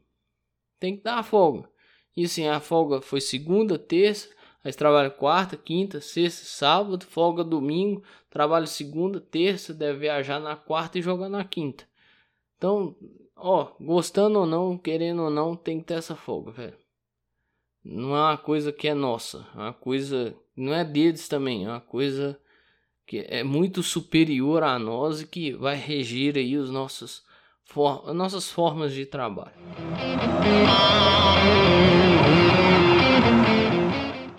tem 0.79 0.95
que 0.95 1.03
dar 1.03 1.19
a 1.19 1.23
folga. 1.23 1.69
E 2.15 2.25
assim, 2.25 2.47
a 2.47 2.59
folga 2.59 3.01
foi 3.01 3.19
segunda, 3.19 3.77
terça, 3.77 4.29
Aí 4.65 4.73
trabalha 4.73 5.11
quarta, 5.11 5.55
quinta, 5.55 6.01
sexta, 6.01 6.43
sábado, 6.43 7.05
folga 7.05 7.43
domingo, 7.43 8.03
trabalha 8.31 8.65
segunda, 8.65 9.21
terça, 9.21 9.71
deve 9.75 9.99
viajar 9.99 10.39
na 10.39 10.55
quarta 10.55 10.97
e 10.97 11.03
jogar 11.03 11.29
na 11.29 11.45
quinta. 11.45 11.87
Então, 12.57 12.95
ó, 13.35 13.73
gostando 13.79 14.39
ou 14.39 14.45
não, 14.45 14.77
querendo 14.77 15.23
ou 15.23 15.29
não, 15.29 15.55
tem 15.55 15.79
que 15.79 15.87
ter 15.87 15.95
essa 15.95 16.15
folga, 16.15 16.51
velho. 16.51 16.77
Não 17.83 18.15
é 18.15 18.19
uma 18.19 18.37
coisa 18.37 18.71
que 18.71 18.87
é 18.87 18.93
nossa, 18.93 19.47
é 19.53 19.57
uma 19.57 19.73
coisa, 19.73 20.35
não 20.55 20.73
é 20.73 20.83
deles 20.83 21.27
também, 21.27 21.65
é 21.65 21.69
uma 21.69 21.81
coisa 21.81 22.39
que 23.05 23.19
é 23.29 23.43
muito 23.43 23.83
superior 23.83 24.63
a 24.63 24.79
nós 24.79 25.21
e 25.21 25.27
que 25.27 25.53
vai 25.53 25.75
reger 25.75 26.35
aí 26.37 26.57
os 26.57 26.71
nossos, 26.71 27.23
for, 27.65 28.09
as 28.09 28.15
nossas 28.15 28.51
formas 28.51 28.93
de 28.93 29.05
trabalho. 29.05 29.53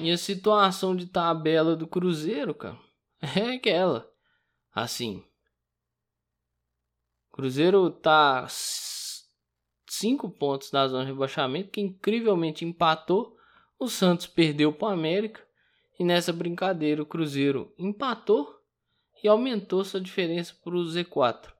E 0.00 0.10
a 0.10 0.18
situação 0.18 0.96
de 0.96 1.06
tabela 1.06 1.76
do 1.76 1.86
Cruzeiro, 1.86 2.54
cara, 2.54 2.78
é 3.36 3.54
aquela. 3.54 4.10
Assim. 4.74 5.22
Cruzeiro 7.36 7.90
tá 7.90 8.46
5 8.48 10.30
pontos 10.30 10.70
da 10.70 10.88
zona 10.88 11.04
de 11.04 11.10
rebaixamento, 11.10 11.70
que 11.70 11.82
incrivelmente 11.82 12.64
empatou. 12.64 13.36
O 13.78 13.88
Santos 13.88 14.26
perdeu 14.26 14.72
para 14.72 14.88
o 14.88 14.92
América. 14.92 15.46
E 15.98 16.04
nessa 16.04 16.32
brincadeira 16.32 17.02
o 17.02 17.06
Cruzeiro 17.06 17.74
empatou 17.78 18.58
e 19.22 19.28
aumentou 19.28 19.84
sua 19.84 20.00
diferença 20.00 20.56
para 20.64 20.74
o 20.74 20.84
Z4. 20.84 21.52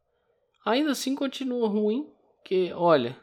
Ainda 0.64 0.92
assim 0.92 1.14
continua 1.14 1.68
ruim, 1.68 2.10
que 2.42 2.72
olha, 2.72 3.14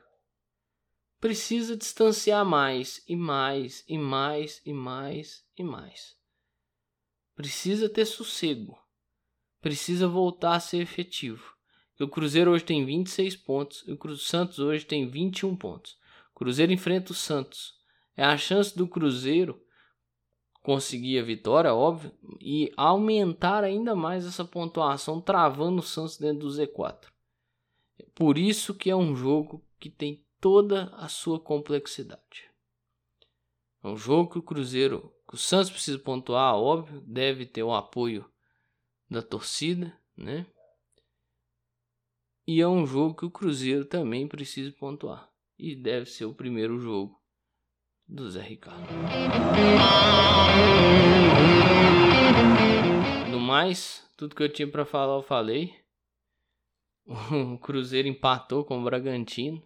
precisa 1.20 1.76
distanciar 1.76 2.46
mais 2.46 3.04
e 3.08 3.16
mais 3.16 3.84
e 3.88 3.98
mais 3.98 4.62
e 4.64 4.72
mais 4.72 5.44
e 5.58 5.64
mais. 5.64 6.16
Precisa 7.34 7.90
ter 7.90 8.06
sossego. 8.06 8.78
Precisa 9.60 10.08
voltar 10.08 10.54
a 10.54 10.60
ser 10.60 10.78
efetivo. 10.78 11.54
O 12.00 12.08
Cruzeiro 12.08 12.52
hoje 12.52 12.64
tem 12.64 12.84
26 12.86 13.36
pontos 13.38 13.84
e 13.88 13.92
o 13.92 14.18
Santos 14.18 14.60
hoje 14.60 14.86
tem 14.86 15.08
21 15.08 15.56
pontos. 15.56 15.98
O 16.32 16.40
Cruzeiro 16.40 16.72
enfrenta 16.72 17.12
o 17.12 17.16
Santos. 17.16 17.74
É 18.18 18.24
a 18.24 18.38
chance 18.38 18.76
do 18.76 18.88
Cruzeiro 18.88 19.62
conseguir 20.62 21.20
a 21.20 21.24
vitória, 21.24 21.74
óbvio, 21.74 22.12
e 22.40 22.72
aumentar 22.78 23.64
ainda 23.64 23.96
mais 23.96 24.26
essa 24.26 24.46
pontuação, 24.46 25.22
travando 25.22 25.80
o 25.80 25.84
Santos 25.84 26.18
dentro 26.18 26.48
do 26.48 26.54
Z4. 26.54 27.12
Por 28.16 28.38
isso 28.38 28.74
que 28.74 28.90
é 28.90 28.96
um 28.96 29.16
jogo 29.16 29.64
que 29.80 29.90
tem 29.90 30.26
toda 30.40 30.86
a 30.96 31.08
sua 31.08 31.40
complexidade. 31.40 32.50
É 33.84 33.88
um 33.88 33.98
jogo 33.98 34.32
que 34.32 34.40
o 34.40 34.44
Cruzeiro, 34.44 35.14
que 35.28 35.36
o 35.36 35.38
Santos 35.38 35.70
precisa 35.70 36.00
pontuar, 36.00 36.56
óbvio, 36.56 37.02
deve 37.02 37.46
ter 37.46 37.64
o 37.64 37.74
apoio 37.74 38.26
da 39.10 39.22
torcida, 39.22 39.98
né? 40.16 40.46
E 42.46 42.60
é 42.60 42.68
um 42.68 42.86
jogo 42.86 43.16
que 43.16 43.26
o 43.26 43.32
Cruzeiro 43.32 43.86
também 43.86 44.28
precisa 44.28 44.72
pontuar. 44.74 45.30
E 45.58 45.76
deve 45.76 46.08
ser 46.08 46.26
o 46.26 46.34
primeiro 46.34 46.78
jogo 46.78 47.18
do 48.06 48.30
Zé 48.30 48.42
Ricardo. 48.42 48.86
No 53.32 53.40
mais, 53.40 54.06
tudo 54.18 54.36
que 54.36 54.44
eu 54.44 54.52
tinha 54.52 54.68
para 54.68 54.86
falar 54.86 55.16
eu 55.16 55.24
falei. 55.24 55.74
O 57.54 57.58
Cruzeiro 57.60 58.08
empatou 58.08 58.64
com 58.64 58.80
o 58.80 58.84
Bragantino. 58.84 59.62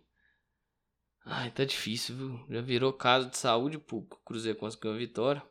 Ai, 1.24 1.52
tá 1.52 1.66
difícil, 1.66 2.16
viu? 2.16 2.46
Já 2.50 2.62
virou 2.62 2.94
caso 2.94 3.30
de 3.30 3.38
saúde 3.38 3.78
pública. 3.78 4.16
O 4.16 4.26
Cruzeiro 4.26 4.58
conseguiu 4.58 4.92
a 4.94 4.98
vitória. 4.98 5.44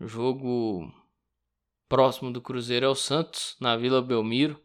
Jogo 0.00 0.90
próximo 1.88 2.32
do 2.32 2.40
Cruzeiro 2.40 2.86
é 2.86 2.88
o 2.88 2.94
Santos, 2.94 3.56
na 3.60 3.76
Vila 3.76 4.00
Belmiro, 4.00 4.63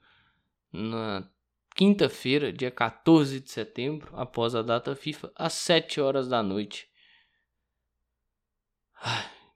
na 0.72 1.30
quinta-feira, 1.76 2.52
dia 2.52 2.72
14 2.72 3.40
de 3.40 3.50
setembro, 3.50 4.10
após 4.14 4.56
a 4.56 4.62
data 4.62 4.96
FIFA, 4.96 5.32
às 5.36 5.54
7 5.54 6.02
horas 6.02 6.28
da 6.28 6.44
noite. 6.44 6.90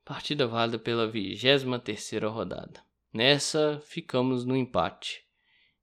Partida 0.06 0.48
válida 0.48 0.80
pela 0.80 1.08
23 1.08 1.64
terceira 1.84 2.28
rodada. 2.28 2.82
Nessa, 3.14 3.80
ficamos 3.86 4.44
no 4.46 4.56
empate. 4.56 5.24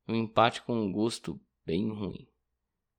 Um 0.06 0.14
empate 0.14 0.62
com 0.62 0.74
um 0.74 0.90
gosto 0.90 1.40
bem 1.64 1.88
ruim. 1.88 2.26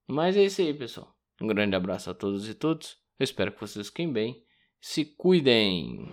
Mas 0.07 0.37
é 0.37 0.43
isso 0.45 0.61
aí, 0.61 0.73
pessoal. 0.73 1.15
Um 1.41 1.47
grande 1.47 1.75
abraço 1.75 2.09
a 2.09 2.13
todos 2.13 2.47
e 2.47 2.53
todas. 2.53 2.97
Eu 3.19 3.23
espero 3.23 3.51
que 3.51 3.59
vocês 3.59 3.87
fiquem 3.87 4.11
bem. 4.11 4.43
Se 4.79 5.05
cuidem. 5.05 6.09